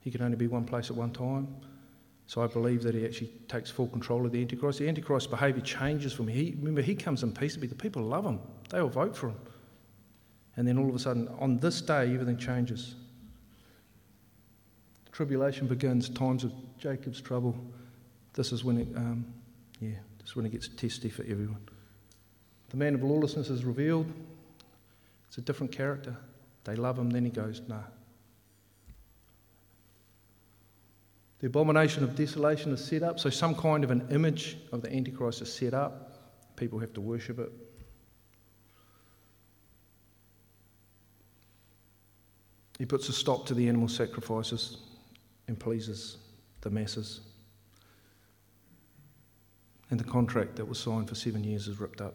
He 0.00 0.10
can 0.10 0.22
only 0.22 0.36
be 0.36 0.46
one 0.46 0.64
place 0.64 0.90
at 0.90 0.96
one 0.96 1.10
time. 1.10 1.48
So 2.26 2.42
I 2.42 2.48
believe 2.48 2.82
that 2.82 2.94
he 2.94 3.04
actually 3.04 3.30
takes 3.48 3.70
full 3.70 3.86
control 3.86 4.26
of 4.26 4.32
the 4.32 4.40
Antichrist. 4.40 4.80
The 4.80 4.88
Antichrist's 4.88 5.30
behaviour 5.30 5.62
changes 5.62 6.12
from 6.12 6.26
he 6.26 6.54
remember 6.58 6.82
he 6.82 6.94
comes 6.94 7.22
in 7.22 7.32
peaceably. 7.32 7.68
The 7.68 7.74
people 7.76 8.02
love 8.02 8.24
him. 8.24 8.40
They 8.70 8.80
will 8.80 8.88
vote 8.88 9.16
for 9.16 9.28
him. 9.28 9.36
And 10.56 10.66
then 10.66 10.78
all 10.78 10.88
of 10.88 10.94
a 10.94 10.98
sudden, 10.98 11.28
on 11.38 11.58
this 11.58 11.80
day, 11.80 12.12
everything 12.12 12.38
changes. 12.38 12.94
Tribulation 15.12 15.66
begins, 15.66 16.08
times 16.08 16.44
of 16.44 16.52
Jacob's 16.78 17.20
trouble. 17.20 17.56
This 18.32 18.52
is 18.52 18.64
when 18.64 18.78
it, 18.78 18.88
um, 18.96 19.24
yeah, 19.80 19.90
this 20.18 20.30
is 20.30 20.36
when 20.36 20.46
it 20.46 20.52
gets 20.52 20.68
testy 20.68 21.10
for 21.10 21.22
everyone. 21.22 21.60
The 22.70 22.76
man 22.76 22.94
of 22.94 23.02
lawlessness 23.02 23.50
is 23.50 23.64
revealed. 23.64 24.10
It's 25.28 25.38
a 25.38 25.42
different 25.42 25.72
character. 25.72 26.16
They 26.64 26.74
love 26.74 26.98
him, 26.98 27.10
then 27.10 27.24
he 27.24 27.30
goes, 27.30 27.62
nah, 27.68 27.82
The 31.40 31.48
abomination 31.48 32.02
of 32.02 32.16
desolation 32.16 32.72
is 32.72 32.82
set 32.82 33.02
up, 33.02 33.20
so 33.20 33.28
some 33.28 33.54
kind 33.54 33.84
of 33.84 33.90
an 33.90 34.08
image 34.10 34.56
of 34.72 34.80
the 34.80 34.92
Antichrist 34.92 35.42
is 35.42 35.52
set 35.52 35.74
up. 35.74 36.56
People 36.56 36.78
have 36.78 36.94
to 36.94 37.00
worship 37.00 37.38
it. 37.38 37.52
He 42.78 42.86
puts 42.86 43.08
a 43.08 43.12
stop 43.12 43.46
to 43.46 43.54
the 43.54 43.68
animal 43.68 43.88
sacrifices 43.88 44.78
and 45.48 45.58
pleases 45.58 46.18
the 46.62 46.70
masses. 46.70 47.20
And 49.90 50.00
the 50.00 50.04
contract 50.04 50.56
that 50.56 50.64
was 50.66 50.78
signed 50.78 51.08
for 51.08 51.14
seven 51.14 51.44
years 51.44 51.68
is 51.68 51.78
ripped 51.78 52.00
up. 52.00 52.14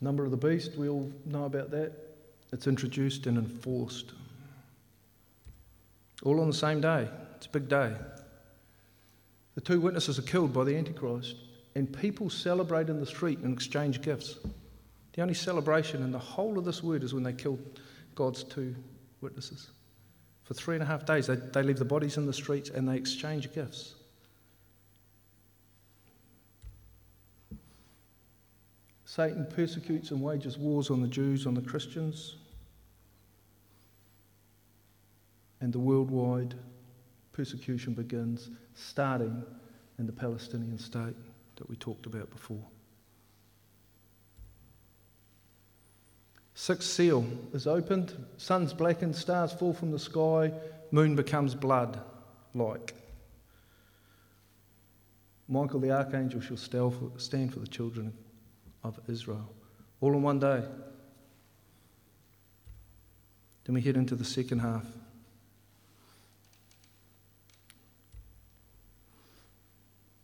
Number 0.00 0.24
of 0.24 0.30
the 0.30 0.36
beast, 0.36 0.76
we 0.76 0.88
all 0.88 1.10
know 1.24 1.46
about 1.46 1.70
that. 1.70 1.92
It's 2.52 2.66
introduced 2.66 3.26
and 3.26 3.38
enforced. 3.38 4.12
All 6.22 6.40
on 6.40 6.48
the 6.48 6.54
same 6.54 6.80
day. 6.80 7.08
It's 7.36 7.46
a 7.46 7.50
big 7.50 7.68
day. 7.68 7.92
The 9.54 9.60
two 9.60 9.80
witnesses 9.80 10.18
are 10.18 10.22
killed 10.22 10.52
by 10.52 10.64
the 10.64 10.76
Antichrist, 10.76 11.36
and 11.74 11.92
people 11.92 12.30
celebrate 12.30 12.88
in 12.88 13.00
the 13.00 13.06
street 13.06 13.38
and 13.40 13.52
exchange 13.52 14.02
gifts. 14.02 14.36
The 15.14 15.22
only 15.22 15.34
celebration 15.34 16.02
in 16.02 16.12
the 16.12 16.18
whole 16.18 16.58
of 16.58 16.64
this 16.64 16.82
word 16.82 17.02
is 17.02 17.14
when 17.14 17.22
they 17.22 17.32
kill 17.32 17.58
God's 18.14 18.44
two 18.44 18.74
witnesses. 19.20 19.68
For 20.44 20.54
three 20.54 20.76
and 20.76 20.82
a 20.82 20.86
half 20.86 21.04
days, 21.06 21.26
they, 21.26 21.36
they 21.36 21.62
leave 21.62 21.78
the 21.78 21.84
bodies 21.84 22.18
in 22.18 22.26
the 22.26 22.32
streets 22.32 22.70
and 22.70 22.88
they 22.88 22.96
exchange 22.96 23.52
gifts. 23.52 23.94
Satan 29.06 29.46
persecutes 29.46 30.10
and 30.10 30.20
wages 30.20 30.58
wars 30.58 30.90
on 30.90 31.00
the 31.00 31.08
Jews, 31.08 31.46
on 31.46 31.54
the 31.54 31.62
Christians, 31.62 32.36
and 35.60 35.72
the 35.72 35.78
worldwide 35.78 36.54
persecution 37.32 37.94
begins, 37.94 38.50
starting 38.74 39.42
in 39.98 40.06
the 40.06 40.12
Palestinian 40.12 40.78
state 40.78 41.16
that 41.56 41.68
we 41.68 41.76
talked 41.76 42.06
about 42.06 42.30
before. 42.30 42.64
Sixth 46.54 46.88
seal 46.88 47.26
is 47.52 47.66
opened, 47.66 48.14
sun's 48.38 48.72
blackened, 48.72 49.14
stars 49.14 49.52
fall 49.52 49.74
from 49.74 49.90
the 49.90 49.98
sky, 49.98 50.50
moon 50.90 51.14
becomes 51.14 51.54
blood 51.54 52.00
like. 52.54 52.94
Michael 55.48 55.80
the 55.80 55.90
archangel 55.90 56.40
shall 56.40 56.56
stand 56.56 57.52
for 57.52 57.58
the 57.60 57.66
children 57.66 58.12
of 58.82 58.98
Israel, 59.08 59.48
all 60.00 60.14
in 60.14 60.22
one 60.22 60.40
day. 60.40 60.62
Then 63.64 63.74
we 63.74 63.82
head 63.82 63.96
into 63.96 64.14
the 64.14 64.24
second 64.24 64.60
half. 64.60 64.86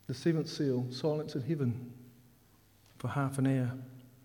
The 0.07 0.13
seventh 0.13 0.49
seal, 0.49 0.85
silence 0.91 1.35
in 1.35 1.41
heaven 1.41 1.91
for 2.97 3.07
half 3.07 3.37
an 3.37 3.47
hour. 3.47 3.71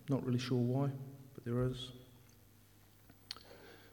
Not 0.09 0.25
really 0.25 0.38
sure 0.38 0.59
why, 0.59 0.91
but 1.35 1.45
there 1.45 1.62
is. 1.64 1.91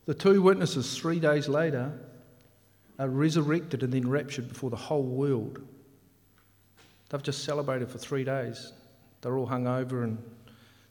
The 0.05 0.13
two 0.13 0.41
witnesses, 0.41 0.97
three 0.97 1.19
days 1.19 1.47
later, 1.47 1.91
are 2.99 3.09
resurrected 3.09 3.83
and 3.83 3.91
then 3.91 4.07
raptured 4.07 4.47
before 4.47 4.69
the 4.69 4.75
whole 4.75 5.03
world. 5.03 5.61
They've 7.09 7.21
just 7.21 7.43
celebrated 7.43 7.89
for 7.89 7.97
three 7.97 8.23
days. 8.23 8.73
They're 9.21 9.37
all 9.37 9.45
hung 9.45 9.67
over 9.67 10.03
and 10.03 10.17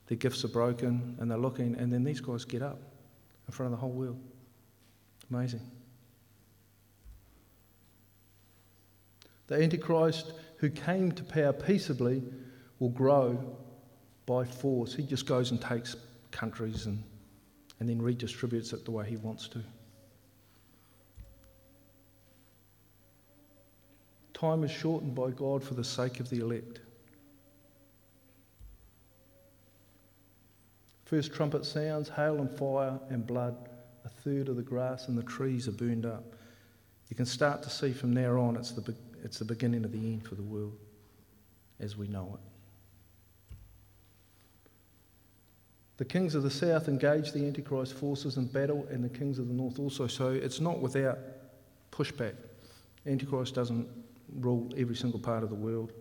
their 0.07 0.17
gifts 0.17 0.45
are 0.45 0.49
broken 0.49 1.15
and 1.19 1.29
they're 1.29 1.37
looking, 1.37 1.75
and 1.75 1.91
then 1.91 2.03
these 2.03 2.21
guys 2.21 2.45
get 2.45 2.61
up 2.61 2.79
in 3.47 3.53
front 3.53 3.73
of 3.73 3.79
the 3.79 3.81
whole 3.81 3.91
world. 3.91 4.19
Amazing. 5.31 5.61
The 9.47 9.61
Antichrist 9.61 10.33
who 10.57 10.69
came 10.69 11.11
to 11.11 11.23
power 11.23 11.53
peaceably 11.53 12.23
will 12.79 12.89
grow 12.89 13.57
by 14.25 14.43
force. 14.43 14.93
He 14.93 15.03
just 15.03 15.25
goes 15.25 15.51
and 15.51 15.61
takes 15.61 15.95
countries 16.31 16.85
and, 16.85 17.03
and 17.79 17.87
then 17.87 18.01
redistributes 18.01 18.73
it 18.73 18.85
the 18.85 18.91
way 18.91 19.07
he 19.07 19.17
wants 19.17 19.47
to. 19.49 19.61
Time 24.33 24.63
is 24.63 24.71
shortened 24.71 25.15
by 25.15 25.29
God 25.29 25.63
for 25.63 25.75
the 25.75 25.83
sake 25.83 26.19
of 26.19 26.29
the 26.29 26.39
elect. 26.39 26.81
First 31.05 31.33
trumpet 31.33 31.65
sounds, 31.65 32.09
hail 32.09 32.39
and 32.39 32.49
fire 32.57 32.99
and 33.09 33.25
blood. 33.25 33.69
A 34.03 34.09
third 34.09 34.49
of 34.49 34.55
the 34.55 34.61
grass 34.61 35.07
and 35.07 35.17
the 35.17 35.23
trees 35.23 35.67
are 35.67 35.71
burned 35.71 36.05
up. 36.05 36.23
You 37.09 37.15
can 37.15 37.25
start 37.25 37.63
to 37.63 37.69
see 37.69 37.93
from 37.93 38.13
there 38.13 38.37
on 38.37 38.55
it's 38.55 38.71
the, 38.71 38.95
it's 39.25 39.39
the 39.39 39.45
beginning 39.45 39.83
of 39.83 39.91
the 39.91 39.97
end 39.97 40.23
for 40.23 40.35
the 40.35 40.43
world 40.43 40.77
as 41.79 41.97
we 41.97 42.07
know 42.07 42.35
it. 42.35 42.39
The 45.97 46.05
kings 46.05 46.35
of 46.35 46.43
the 46.43 46.51
south 46.51 46.87
engage 46.87 47.31
the 47.31 47.47
Antichrist 47.47 47.93
forces 47.93 48.37
in 48.37 48.45
battle, 48.45 48.85
and 48.91 49.03
the 49.03 49.09
kings 49.09 49.39
of 49.39 49.47
the 49.47 49.53
north 49.53 49.79
also. 49.79 50.05
So 50.05 50.29
it's 50.29 50.59
not 50.59 50.79
without 50.79 51.17
pushback. 51.91 52.35
Antichrist 53.07 53.55
doesn't 53.55 53.87
rule 54.39 54.71
every 54.77 54.95
single 54.95 55.19
part 55.19 55.41
of 55.41 55.49
the 55.49 55.55
world. 55.55 55.91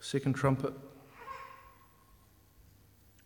Second 0.00 0.34
trumpet. 0.34 0.72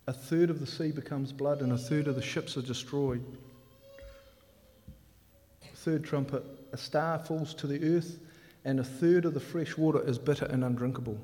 A 0.08 0.12
third 0.14 0.48
of 0.48 0.58
the 0.58 0.66
sea 0.66 0.90
becomes 0.90 1.34
blood, 1.34 1.60
and 1.60 1.70
a 1.70 1.76
third 1.76 2.08
of 2.08 2.14
the 2.14 2.22
ships 2.22 2.56
are 2.56 2.62
destroyed. 2.62 3.22
Third 5.74 6.02
trumpet. 6.02 6.42
A 6.72 6.78
star 6.78 7.18
falls 7.18 7.52
to 7.52 7.66
the 7.66 7.94
earth, 7.94 8.18
and 8.64 8.80
a 8.80 8.84
third 8.84 9.26
of 9.26 9.34
the 9.34 9.40
fresh 9.40 9.76
water 9.76 10.02
is 10.08 10.18
bitter 10.18 10.46
and 10.46 10.64
undrinkable. 10.64 11.20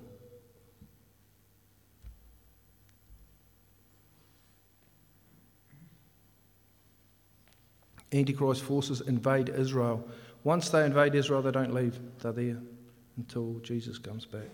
Antichrist 8.12 8.62
forces 8.62 9.00
invade 9.00 9.48
Israel. 9.48 10.06
Once 10.44 10.68
they 10.68 10.84
invade 10.84 11.14
Israel, 11.14 11.40
they 11.40 11.50
don't 11.50 11.72
leave, 11.72 11.98
they're 12.18 12.32
there 12.32 12.58
until 13.16 13.60
Jesus 13.60 13.96
comes 13.96 14.26
back. 14.26 14.50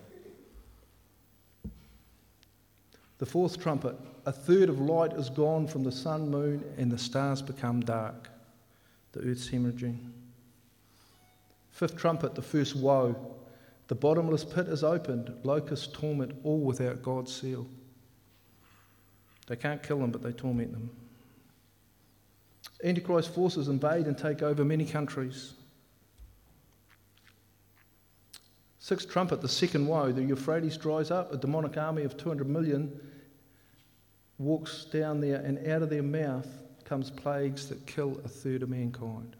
The 3.20 3.26
fourth 3.26 3.60
trumpet, 3.60 3.96
a 4.24 4.32
third 4.32 4.70
of 4.70 4.80
light 4.80 5.12
is 5.12 5.28
gone 5.28 5.66
from 5.66 5.84
the 5.84 5.92
sun, 5.92 6.30
moon, 6.30 6.64
and 6.78 6.90
the 6.90 6.96
stars 6.96 7.42
become 7.42 7.80
dark. 7.80 8.30
The 9.12 9.20
earth's 9.20 9.50
hemorrhaging. 9.50 9.98
Fifth 11.70 11.98
trumpet, 11.98 12.34
the 12.34 12.40
first 12.40 12.74
woe. 12.74 13.14
The 13.88 13.94
bottomless 13.94 14.42
pit 14.42 14.68
is 14.68 14.82
opened, 14.82 15.34
locusts 15.44 15.86
torment 15.92 16.32
all 16.44 16.60
without 16.60 17.02
God's 17.02 17.34
seal. 17.34 17.66
They 19.48 19.56
can't 19.56 19.82
kill 19.82 19.98
them, 19.98 20.12
but 20.12 20.22
they 20.22 20.32
torment 20.32 20.72
them. 20.72 20.88
Antichrist 22.82 23.34
forces 23.34 23.68
invade 23.68 24.06
and 24.06 24.16
take 24.16 24.40
over 24.40 24.64
many 24.64 24.86
countries. 24.86 25.52
Sixth 28.78 29.10
trumpet, 29.10 29.42
the 29.42 29.48
second 29.48 29.86
woe. 29.86 30.10
The 30.10 30.22
Euphrates 30.22 30.78
dries 30.78 31.10
up. 31.10 31.34
A 31.34 31.36
demonic 31.36 31.76
army 31.76 32.04
of 32.04 32.16
200 32.16 32.48
million 32.48 32.98
walks 34.40 34.86
down 34.86 35.20
there, 35.20 35.36
and 35.36 35.68
out 35.68 35.82
of 35.82 35.90
their 35.90 36.02
mouth 36.02 36.48
comes 36.84 37.10
plagues 37.10 37.68
that 37.68 37.86
kill 37.86 38.18
a 38.24 38.28
third 38.28 38.62
of 38.62 38.70
mankind. 38.70 39.36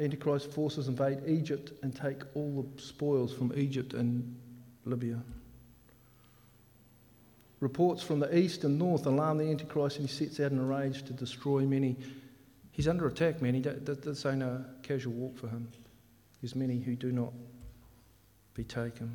Antichrist 0.00 0.50
forces 0.50 0.88
invade 0.88 1.20
Egypt 1.26 1.72
and 1.82 1.94
take 1.94 2.22
all 2.34 2.66
the 2.76 2.82
spoils 2.82 3.32
from 3.32 3.52
Egypt 3.54 3.94
and 3.94 4.36
Libya. 4.84 5.20
Reports 7.60 8.02
from 8.02 8.18
the 8.18 8.36
east 8.36 8.64
and 8.64 8.78
north 8.78 9.06
alarm 9.06 9.38
the 9.38 9.44
Antichrist, 9.44 9.98
and 9.98 10.08
he 10.08 10.12
sets 10.12 10.40
out 10.40 10.50
in 10.50 10.58
a 10.58 10.64
rage 10.64 11.04
to 11.04 11.12
destroy 11.12 11.64
many. 11.66 11.96
He's 12.72 12.88
under 12.88 13.06
attack, 13.06 13.40
man. 13.40 13.54
He 13.54 13.60
this 13.60 14.26
ain't 14.26 14.42
a 14.42 14.64
casual 14.82 15.12
walk 15.12 15.38
for 15.38 15.48
him. 15.48 15.68
There's 16.40 16.56
many 16.56 16.80
who 16.80 16.96
do 16.96 17.12
not 17.12 17.32
be 18.54 18.64
taken. 18.64 19.14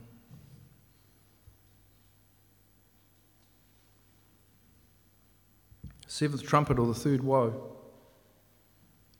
Seventh 6.08 6.44
trumpet 6.44 6.80
or 6.80 6.88
the 6.88 6.94
third 6.94 7.24
woe 7.24 7.72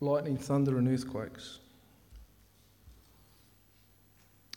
lightning, 0.00 0.36
thunder, 0.36 0.78
and 0.78 0.88
earthquakes. 0.88 1.58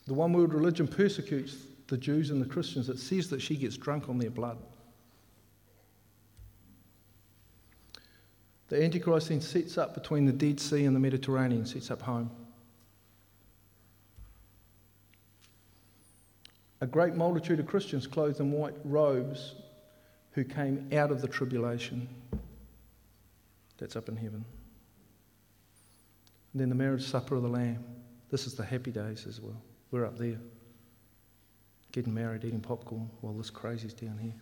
The 0.06 0.14
one 0.14 0.34
world 0.34 0.54
religion 0.54 0.88
persecutes 0.88 1.56
the 1.88 1.98
Jews 1.98 2.30
and 2.30 2.42
the 2.42 2.46
Christians. 2.46 2.90
It 2.90 3.00
says 3.00 3.30
that 3.30 3.42
she 3.42 3.56
gets 3.56 3.78
drunk 3.78 4.10
on 4.10 4.18
their 4.18 4.30
blood. 4.30 4.58
The 8.68 8.84
Antichrist 8.84 9.30
then 9.30 9.42
sets 9.42 9.78
up 9.78 9.96
between 9.96 10.26
the 10.26 10.32
Dead 10.32 10.60
Sea 10.60 10.86
and 10.86 10.96
the 10.96 11.00
Mediterranean, 11.00 11.66
sets 11.66 11.90
up 11.90 12.02
home. 12.02 12.30
A 16.82 16.88
great 16.88 17.16
multitude 17.16 17.60
of 17.60 17.66
Christians 17.66 18.08
clothed 18.08 18.40
in 18.40 18.52
white 18.52 18.76
robes 18.84 19.56
who 20.40 20.46
came 20.46 20.88
out 20.94 21.12
of 21.12 21.22
the 21.22 21.28
tribulation. 21.28 22.08
That's 23.78 23.98
up 23.98 24.08
in 24.08 24.16
heaven. 24.16 24.46
And 26.54 26.62
then 26.62 26.70
the 26.70 26.76
marriage 26.76 27.04
supper 27.04 27.36
of 27.36 27.44
the 27.44 27.50
Lamb. 27.50 27.84
This 28.32 28.48
is 28.48 28.54
the 28.54 28.64
happy 28.64 28.92
days 28.92 29.26
as 29.28 29.42
well. 29.42 29.62
We're 29.92 30.06
up 30.06 30.18
there, 30.18 30.40
getting 31.92 32.14
married, 32.14 32.46
eating 32.46 32.62
popcorn, 32.62 33.10
while 33.20 33.34
this 33.34 33.50
crazy's 33.50 33.94
down 33.94 34.18
here. 34.18 34.34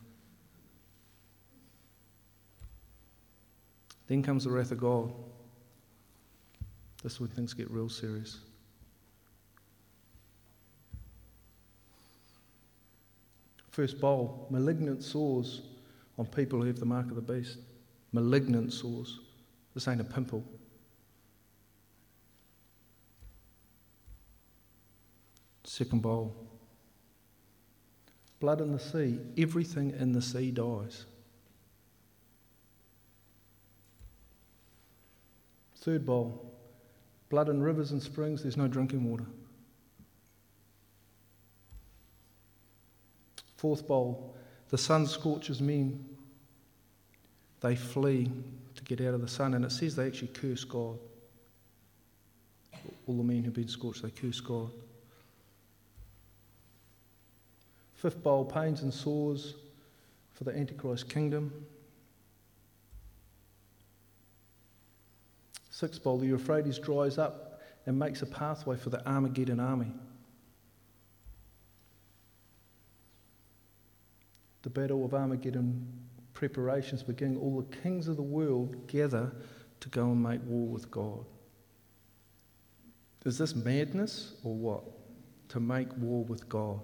Then 4.06 4.22
comes 4.22 4.44
the 4.44 4.52
wrath 4.52 4.72
of 4.72 4.78
God. 4.78 5.12
This 7.02 7.14
is 7.14 7.20
when 7.20 7.30
things 7.30 7.56
get 7.56 7.72
real 7.72 7.90
serious. 7.90 8.38
First 13.72 14.00
bowl, 14.00 14.46
malignant 14.52 15.04
sores 15.04 15.62
on 16.18 16.26
people 16.26 16.60
who 16.60 16.68
have 16.68 16.80
the 16.80 16.86
mark 16.86 17.10
of 17.10 17.16
the 17.16 17.22
beast. 17.22 17.60
Malignant 18.12 18.74
sores. 18.74 19.20
This 19.74 19.88
ain't 19.88 20.02
a 20.02 20.04
pimple. 20.04 20.44
Second 25.64 26.02
bowl. 26.02 26.36
Blood 28.40 28.62
in 28.62 28.72
the 28.72 28.80
sea. 28.80 29.20
Everything 29.38 29.92
in 30.00 30.12
the 30.12 30.22
sea 30.22 30.52
dies. 30.52 31.06
Third 35.76 36.06
bowl. 36.06 36.54
Blood 37.30 37.50
in 37.50 37.62
rivers 37.62 37.92
and 37.92 38.02
springs. 38.02 38.42
There's 38.42 38.58
no 38.58 38.68
drinking 38.68 39.10
water. 39.10 39.26
Fourth 43.58 43.88
bowl. 43.88 44.36
The 44.70 44.78
sun 44.78 45.08
scorches 45.08 45.62
men. 45.62 46.04
They 47.62 47.76
flee 47.76 48.32
to 48.76 48.84
get 48.84 49.02
out 49.02 49.14
of 49.14 49.22
the 49.22 49.28
sun. 49.28 49.54
And 49.54 49.66
it 49.66 49.72
says 49.72 49.96
they 49.96 50.08
actually 50.08 50.30
curse 50.30 50.64
God. 50.64 50.98
All 53.08 53.18
the 53.18 53.24
men 53.24 53.44
who've 53.44 53.54
been 53.54 53.68
scorched, 53.68 54.04
they 54.04 54.12
curse 54.12 54.40
God. 54.40 54.70
Fifth 57.96 58.22
bowl, 58.22 58.46
pains 58.46 58.84
and 58.84 58.94
sores 58.94 59.56
for 60.34 60.44
the 60.44 60.56
Antichrist 60.56 61.10
kingdom. 61.10 61.52
Sixth 65.72 66.04
bowl, 66.04 66.20
the 66.20 66.28
Euphrates 66.28 66.78
dries 66.78 67.18
up 67.18 67.62
and 67.86 67.98
makes 67.98 68.22
a 68.22 68.26
pathway 68.26 68.78
for 68.78 68.90
the 68.90 69.08
Armageddon 69.08 69.60
army. 69.60 69.92
The 74.68 74.82
battle 74.82 75.06
of 75.06 75.14
Armageddon 75.14 75.88
preparations 76.34 77.02
begin. 77.02 77.38
All 77.38 77.62
the 77.62 77.78
kings 77.78 78.10
of 78.10 78.18
the 78.18 78.22
world 78.22 78.86
gather 78.86 79.32
to 79.80 79.88
go 79.88 80.12
and 80.12 80.22
make 80.22 80.42
war 80.44 80.68
with 80.68 80.92
God. 80.92 81.24
Is 83.24 83.38
this 83.38 83.56
madness 83.56 84.34
or 84.44 84.54
what? 84.54 84.84
To 85.48 85.62
make 85.62 85.88
war 85.96 86.26
with 86.26 86.50
God. 86.50 86.82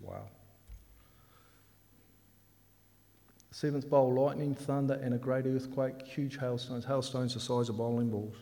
Wow. 0.00 0.26
Seventh 3.52 3.88
bowl, 3.88 4.12
lightning, 4.12 4.56
thunder, 4.56 4.94
and 4.94 5.14
a 5.14 5.18
great 5.18 5.46
earthquake, 5.46 6.04
huge 6.04 6.36
hailstones, 6.36 6.84
hailstones 6.84 7.34
the 7.34 7.38
size 7.38 7.68
of 7.68 7.76
bowling 7.76 8.10
balls. 8.10 8.38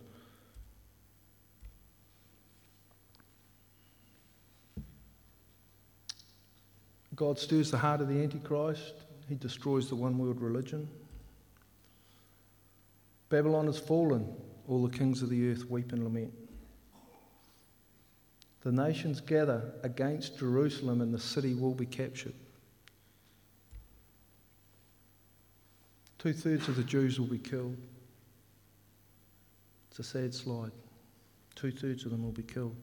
God 7.14 7.38
stirs 7.38 7.70
the 7.70 7.78
heart 7.78 8.00
of 8.00 8.08
the 8.08 8.22
Antichrist. 8.22 8.94
He 9.28 9.34
destroys 9.34 9.88
the 9.88 9.96
one 9.96 10.18
world 10.18 10.40
religion. 10.40 10.88
Babylon 13.28 13.66
has 13.66 13.78
fallen. 13.78 14.26
All 14.68 14.86
the 14.86 14.96
kings 14.96 15.22
of 15.22 15.28
the 15.28 15.50
earth 15.50 15.68
weep 15.68 15.92
and 15.92 16.04
lament. 16.04 16.32
The 18.62 18.70
nations 18.70 19.20
gather 19.20 19.72
against 19.82 20.38
Jerusalem, 20.38 21.00
and 21.00 21.12
the 21.12 21.18
city 21.18 21.54
will 21.54 21.74
be 21.74 21.86
captured. 21.86 22.34
Two 26.18 26.32
thirds 26.32 26.68
of 26.68 26.76
the 26.76 26.84
Jews 26.84 27.18
will 27.18 27.26
be 27.26 27.38
killed. 27.38 27.76
It's 29.90 29.98
a 29.98 30.04
sad 30.04 30.32
slide. 30.32 30.70
Two 31.56 31.72
thirds 31.72 32.04
of 32.04 32.12
them 32.12 32.22
will 32.22 32.30
be 32.30 32.44
killed. 32.44 32.76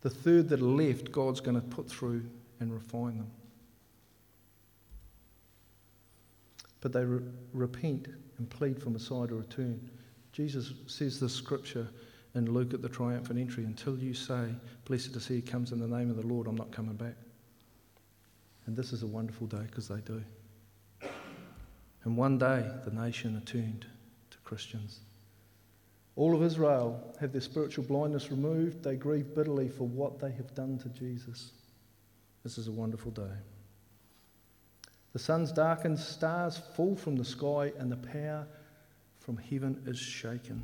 The 0.00 0.10
third 0.10 0.48
that 0.48 0.60
are 0.60 0.64
left, 0.64 1.12
God's 1.12 1.40
going 1.40 1.60
to 1.60 1.66
put 1.66 1.88
through 1.88 2.24
and 2.64 2.72
refine 2.74 3.18
them. 3.18 3.30
But 6.80 6.92
they 6.92 7.04
re- 7.04 7.22
repent 7.52 8.08
and 8.38 8.50
plead 8.50 8.82
for 8.82 8.90
Messiah 8.90 9.28
to 9.28 9.36
return. 9.36 9.90
Jesus 10.32 10.72
says 10.86 11.20
this 11.20 11.32
scripture 11.32 11.88
in 12.34 12.52
Luke 12.52 12.74
at 12.74 12.82
the 12.82 12.88
triumphant 12.88 13.38
entry 13.38 13.64
until 13.64 13.96
you 13.96 14.12
say, 14.12 14.48
Blessed 14.86 15.14
is 15.14 15.28
he 15.28 15.36
who 15.36 15.42
comes 15.42 15.70
in 15.70 15.78
the 15.78 15.86
name 15.86 16.10
of 16.10 16.16
the 16.16 16.26
Lord, 16.26 16.46
I'm 16.46 16.56
not 16.56 16.72
coming 16.72 16.96
back. 16.96 17.14
And 18.66 18.76
this 18.76 18.92
is 18.92 19.02
a 19.02 19.06
wonderful 19.06 19.46
day 19.46 19.62
because 19.66 19.88
they 19.88 20.00
do. 20.00 20.22
And 22.04 22.16
one 22.16 22.38
day 22.38 22.68
the 22.84 22.90
nation 22.90 23.36
are 23.36 23.40
turned 23.40 23.86
to 24.30 24.38
Christians. 24.38 25.00
All 26.16 26.34
of 26.34 26.42
Israel 26.42 27.14
have 27.20 27.32
their 27.32 27.40
spiritual 27.40 27.84
blindness 27.84 28.30
removed. 28.30 28.82
They 28.82 28.96
grieve 28.96 29.34
bitterly 29.34 29.68
for 29.68 29.84
what 29.84 30.18
they 30.18 30.30
have 30.32 30.54
done 30.54 30.78
to 30.78 30.88
Jesus. 30.90 31.50
This 32.44 32.58
is 32.58 32.68
a 32.68 32.72
wonderful 32.72 33.10
day. 33.10 33.22
The 35.14 35.18
sun's 35.18 35.50
darkened, 35.50 35.98
stars 35.98 36.60
fall 36.76 36.94
from 36.94 37.16
the 37.16 37.24
sky, 37.24 37.72
and 37.78 37.90
the 37.90 37.96
power 37.96 38.46
from 39.18 39.38
heaven 39.38 39.82
is 39.86 39.98
shaken. 39.98 40.62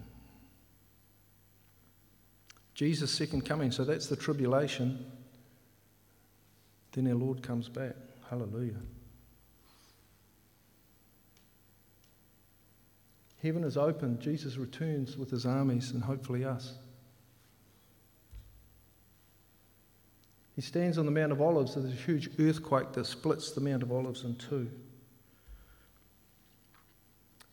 Jesus' 2.75 3.11
second 3.11 3.47
coming, 3.47 3.71
so 3.71 3.85
that's 3.85 4.07
the 4.07 4.17
tribulation. 4.17 5.05
Then 6.93 7.09
our 7.09 7.15
Lord 7.15 7.43
comes 7.43 7.69
back. 7.69 7.95
Hallelujah. 8.29 8.81
Heaven 13.43 13.65
is 13.65 13.77
open. 13.77 14.19
Jesus 14.21 14.57
returns 14.57 15.17
with 15.17 15.31
his 15.31 15.47
armies 15.47 15.93
and 15.93 16.03
hopefully 16.03 16.45
us. 16.45 16.75
He 20.57 20.63
stands 20.63 20.99
on 20.99 21.07
the 21.07 21.13
Mount 21.13 21.33
of 21.33 21.41
Olives. 21.41 21.75
There's 21.75 21.87
a 21.87 21.97
huge 21.97 22.31
earthquake 22.39 22.93
that 22.93 23.07
splits 23.07 23.53
the 23.53 23.61
Mount 23.61 23.83
of 23.83 23.93
Olives 23.93 24.25
in 24.25 24.35
two. 24.37 24.71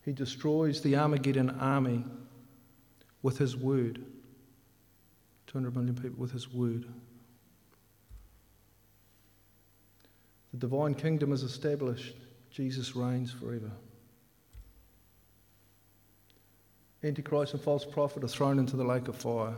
He 0.04 0.12
destroys 0.12 0.80
the 0.80 0.96
Armageddon 0.96 1.50
army 1.50 2.04
with 3.22 3.38
his 3.38 3.56
word. 3.56 4.04
200 5.46 5.74
million 5.74 5.94
people 5.94 6.18
with 6.18 6.32
his 6.32 6.52
word. 6.52 6.86
The 10.52 10.58
divine 10.58 10.94
kingdom 10.94 11.32
is 11.32 11.42
established. 11.42 12.16
Jesus 12.50 12.96
reigns 12.96 13.30
forever. 13.30 13.70
Antichrist 17.04 17.54
and 17.54 17.62
false 17.62 17.84
prophet 17.84 18.24
are 18.24 18.28
thrown 18.28 18.58
into 18.58 18.76
the 18.76 18.84
lake 18.84 19.08
of 19.08 19.16
fire. 19.16 19.54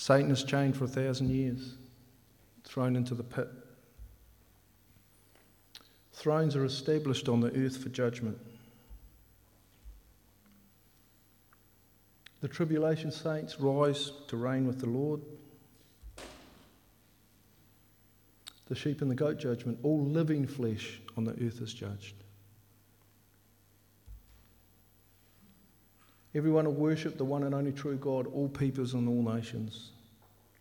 Satan 0.00 0.30
is 0.30 0.44
chained 0.44 0.74
for 0.74 0.84
a 0.84 0.88
thousand 0.88 1.28
years, 1.28 1.74
thrown 2.64 2.96
into 2.96 3.14
the 3.14 3.22
pit. 3.22 3.50
Thrones 6.14 6.56
are 6.56 6.64
established 6.64 7.28
on 7.28 7.40
the 7.40 7.54
earth 7.54 7.76
for 7.76 7.90
judgment. 7.90 8.38
The 12.40 12.48
tribulation 12.48 13.12
saints 13.12 13.60
rise 13.60 14.12
to 14.28 14.38
reign 14.38 14.66
with 14.66 14.80
the 14.80 14.88
Lord. 14.88 15.20
The 18.68 18.74
sheep 18.74 19.02
and 19.02 19.10
the 19.10 19.14
goat 19.14 19.38
judgment, 19.38 19.80
all 19.82 20.02
living 20.02 20.46
flesh 20.46 20.98
on 21.18 21.24
the 21.24 21.32
earth 21.32 21.60
is 21.60 21.74
judged. 21.74 22.14
Everyone 26.34 26.64
will 26.64 26.72
worship 26.72 27.18
the 27.18 27.24
one 27.24 27.42
and 27.42 27.54
only 27.54 27.72
true 27.72 27.96
God, 27.96 28.26
all 28.28 28.48
peoples 28.48 28.94
and 28.94 29.08
all 29.08 29.34
nations. 29.34 29.90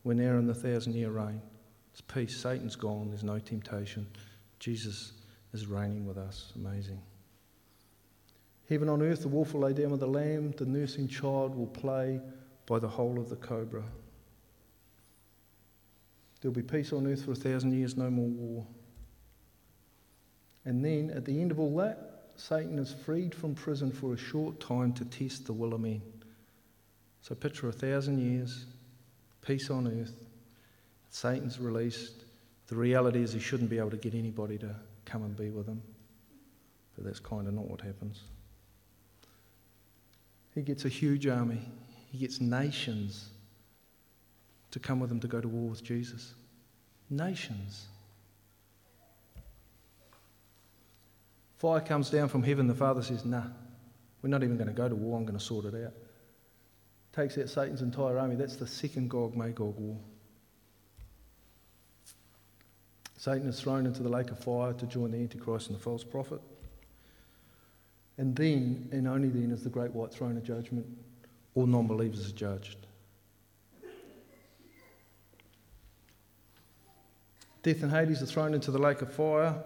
We're 0.03 0.13
now 0.13 0.37
in 0.37 0.47
the 0.47 0.53
thousand 0.53 0.95
year 0.95 1.11
reign. 1.11 1.41
It's 1.91 2.01
peace. 2.01 2.37
Satan's 2.37 2.75
gone. 2.75 3.09
There's 3.09 3.23
no 3.23 3.39
temptation. 3.39 4.07
Jesus 4.59 5.13
is 5.53 5.67
reigning 5.67 6.05
with 6.05 6.17
us. 6.17 6.53
Amazing. 6.55 7.01
Heaven 8.69 8.89
on 8.89 9.01
earth, 9.01 9.21
the 9.21 9.27
wolf 9.27 9.53
will 9.53 9.61
lay 9.61 9.73
down 9.73 9.91
with 9.91 9.99
the 9.99 10.07
lamb, 10.07 10.53
the 10.57 10.65
nursing 10.65 11.07
child 11.07 11.55
will 11.55 11.67
play 11.67 12.21
by 12.67 12.77
the 12.77 12.87
hole 12.87 13.19
of 13.19 13.29
the 13.29 13.35
cobra. 13.35 13.83
There'll 16.39 16.53
be 16.53 16.61
peace 16.61 16.93
on 16.93 17.07
earth 17.07 17.25
for 17.25 17.31
a 17.31 17.35
thousand 17.35 17.73
years, 17.73 17.97
no 17.97 18.09
more 18.09 18.27
war. 18.27 18.65
And 20.65 20.85
then, 20.85 21.11
at 21.15 21.25
the 21.25 21.41
end 21.41 21.51
of 21.51 21.59
all 21.59 21.75
that, 21.77 22.08
Satan 22.39 22.79
is 22.79 22.93
freed 22.93 23.35
from 23.35 23.53
prison 23.53 23.91
for 23.91 24.13
a 24.13 24.17
short 24.17 24.61
time 24.61 24.93
to 24.93 25.03
test 25.05 25.45
the 25.45 25.53
will 25.53 25.73
of 25.73 25.81
men. 25.81 26.01
So 27.21 27.35
picture 27.35 27.67
a 27.67 27.73
thousand 27.73 28.19
years, 28.19 28.65
peace 29.45 29.69
on 29.69 29.87
earth. 29.87 30.13
Satan's 31.09 31.59
released. 31.59 32.13
The 32.67 32.75
reality 32.75 33.21
is 33.21 33.33
he 33.33 33.39
shouldn't 33.39 33.69
be 33.69 33.77
able 33.77 33.89
to 33.89 33.97
get 33.97 34.13
anybody 34.13 34.57
to 34.59 34.73
come 35.03 35.23
and 35.23 35.35
be 35.35 35.49
with 35.49 35.67
him. 35.67 35.81
But 36.95 37.03
that's 37.03 37.19
kind 37.19 37.45
of 37.45 37.53
not 37.53 37.69
what 37.69 37.81
happens. 37.81 38.21
He 40.55 40.61
gets 40.61 40.85
a 40.85 40.89
huge 40.89 41.27
army. 41.27 41.61
He 42.09 42.19
gets 42.19 42.39
nations 42.39 43.29
to 44.71 44.79
come 44.79 45.01
with 45.01 45.11
him 45.11 45.19
to 45.19 45.27
go 45.27 45.41
to 45.41 45.47
war 45.47 45.69
with 45.69 45.83
Jesus. 45.83 46.33
Nations. 47.09 47.87
Fire 51.59 51.81
comes 51.81 52.09
down 52.09 52.29
from 52.29 52.41
heaven. 52.41 52.67
The 52.67 52.73
Father 52.73 53.03
says, 53.03 53.25
Nah, 53.25 53.43
we're 54.21 54.29
not 54.29 54.43
even 54.43 54.55
going 54.55 54.67
to 54.69 54.73
go 54.73 54.87
to 54.87 54.95
war. 54.95 55.17
I'm 55.17 55.25
going 55.25 55.37
to 55.37 55.43
sort 55.43 55.65
it 55.65 55.75
out. 55.75 55.93
Takes 57.13 57.37
out 57.37 57.49
Satan's 57.49 57.81
entire 57.81 58.17
army. 58.17 58.35
That's 58.35 58.55
the 58.55 58.65
second 58.65 59.09
Gog 59.09 59.35
Magog 59.35 59.77
war. 59.77 59.97
Satan 63.17 63.49
is 63.49 63.59
thrown 63.59 63.85
into 63.85 64.01
the 64.01 64.07
lake 64.07 64.31
of 64.31 64.39
fire 64.39 64.71
to 64.71 64.85
join 64.85 65.11
the 65.11 65.17
Antichrist 65.17 65.67
and 65.67 65.77
the 65.77 65.81
false 65.81 66.05
prophet. 66.05 66.39
And 68.17 68.33
then, 68.33 68.87
and 68.93 69.05
only 69.05 69.27
then, 69.27 69.51
is 69.51 69.61
the 69.61 69.69
great 69.69 69.91
white 69.91 70.13
throne 70.13 70.37
of 70.37 70.43
judgment. 70.43 70.85
All 71.55 71.65
non 71.65 71.87
believers 71.87 72.29
are 72.29 72.35
judged. 72.35 72.77
Death 77.63 77.83
and 77.83 77.91
Hades 77.91 78.21
are 78.21 78.25
thrown 78.25 78.53
into 78.53 78.71
the 78.71 78.79
lake 78.79 79.01
of 79.01 79.13
fire. 79.13 79.61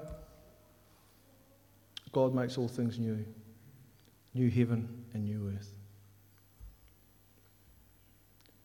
God 2.13 2.33
makes 2.33 2.57
all 2.57 2.67
things 2.67 2.97
new 2.97 3.25
new 4.35 4.49
heaven 4.49 4.87
and 5.13 5.25
new 5.25 5.53
earth. 5.55 5.73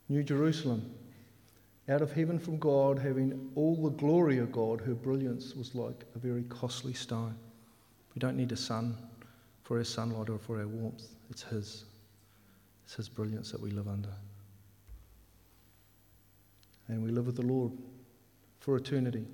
New 0.08 0.22
Jerusalem, 0.22 0.90
out 1.88 2.00
of 2.00 2.12
heaven 2.12 2.38
from 2.38 2.58
God, 2.58 2.98
having 2.98 3.50
all 3.54 3.76
the 3.76 3.90
glory 3.90 4.38
of 4.38 4.50
God, 4.50 4.80
her 4.80 4.94
brilliance 4.94 5.54
was 5.54 5.74
like 5.74 6.04
a 6.14 6.18
very 6.18 6.44
costly 6.44 6.94
stone. 6.94 7.34
We 8.14 8.18
don't 8.18 8.36
need 8.36 8.52
a 8.52 8.56
sun 8.56 8.96
for 9.62 9.76
our 9.76 9.84
sunlight 9.84 10.30
or 10.30 10.38
for 10.38 10.58
our 10.58 10.66
warmth, 10.66 11.08
it's 11.28 11.42
His. 11.42 11.84
It's 12.84 12.94
His 12.94 13.08
brilliance 13.08 13.52
that 13.52 13.60
we 13.60 13.70
live 13.70 13.88
under. 13.88 14.14
And 16.88 17.02
we 17.02 17.10
live 17.10 17.26
with 17.26 17.36
the 17.36 17.42
Lord 17.42 17.72
for 18.60 18.76
eternity. 18.76 19.26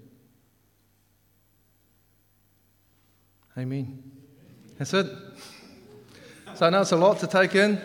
Amen. 3.56 4.02
That's 4.78 4.92
it. 4.94 5.06
So 6.54 6.66
I 6.66 6.70
know 6.70 6.80
it's 6.80 6.90
a 6.90 6.96
lot 6.96 7.20
to 7.20 7.28
take 7.28 7.54
in. 7.54 7.80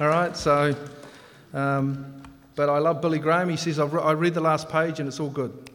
All 0.00 0.06
right, 0.06 0.36
so, 0.36 0.76
um, 1.52 2.22
but 2.54 2.68
I 2.68 2.78
love 2.78 3.00
Billy 3.00 3.18
Graham. 3.18 3.48
He 3.48 3.56
says, 3.56 3.78
re- 3.80 4.00
I 4.00 4.12
read 4.12 4.34
the 4.34 4.40
last 4.40 4.68
page 4.68 5.00
and 5.00 5.08
it's 5.08 5.18
all 5.18 5.30
good. 5.30 5.70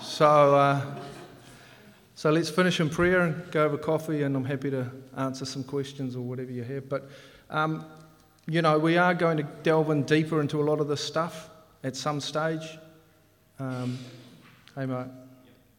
So, 0.00 0.54
uh, 0.54 0.80
so 2.14 2.30
let's 2.30 2.50
finish 2.50 2.78
in 2.78 2.88
prayer 2.88 3.22
and 3.22 3.50
go 3.50 3.64
over 3.64 3.76
coffee, 3.76 4.22
and 4.22 4.36
I'm 4.36 4.44
happy 4.44 4.70
to 4.70 4.90
answer 5.16 5.44
some 5.44 5.64
questions 5.64 6.14
or 6.14 6.20
whatever 6.20 6.52
you 6.52 6.62
have. 6.62 6.88
But, 6.88 7.10
um, 7.50 7.84
you 8.46 8.62
know, 8.62 8.78
we 8.78 8.96
are 8.96 9.12
going 9.12 9.38
to 9.38 9.42
delve 9.42 9.90
in 9.90 10.04
deeper 10.04 10.40
into 10.40 10.62
a 10.62 10.64
lot 10.64 10.80
of 10.80 10.86
this 10.86 11.04
stuff 11.04 11.50
at 11.82 11.96
some 11.96 12.20
stage. 12.20 12.78
Um, 13.58 13.98
hey, 14.76 14.86
mate. 14.86 15.08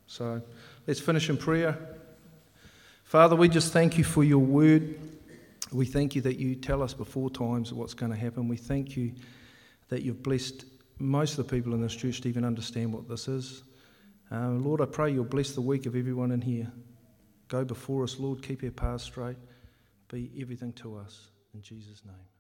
So 0.08 0.42
let's 0.88 1.00
finish 1.00 1.30
in 1.30 1.38
prayer. 1.38 1.78
Father, 3.04 3.36
we 3.36 3.50
just 3.50 3.72
thank 3.72 3.98
you 3.98 4.04
for 4.04 4.24
your 4.24 4.40
word. 4.40 5.00
We 5.72 5.86
thank 5.86 6.16
you 6.16 6.22
that 6.22 6.38
you 6.38 6.56
tell 6.56 6.82
us 6.82 6.94
before 6.94 7.30
times 7.30 7.74
what's 7.74 7.94
going 7.94 8.12
to 8.12 8.18
happen. 8.18 8.48
We 8.48 8.58
thank 8.58 8.96
you 8.96 9.14
that 9.90 10.02
you've 10.02 10.24
blessed 10.24 10.66
most 11.00 11.38
of 11.38 11.48
the 11.48 11.56
people 11.56 11.74
in 11.74 11.82
this 11.82 11.96
church 11.96 12.22
to 12.22 12.30
even 12.30 12.44
understand 12.44 12.94
what 12.94 13.08
this 13.08 13.28
is. 13.28 13.64
Uh, 14.32 14.50
Lord, 14.50 14.82
I 14.82 14.86
pray 14.86 15.12
you'll 15.12 15.26
bless 15.26 15.52
the 15.52 15.62
week 15.62 15.86
of 15.86 15.96
everyone 15.96 16.32
in 16.32 16.42
here. 16.42 16.72
Go 17.48 17.64
before 17.64 18.04
us, 18.04 18.20
Lord. 18.20 18.42
Keep 18.42 18.64
our 18.64 18.72
paths 18.72 19.04
straight. 19.04 19.38
Be 20.10 20.32
everything 20.40 20.74
to 20.74 20.98
us. 20.98 21.30
In 21.54 21.62
Jesus' 21.62 22.04
name. 22.06 22.37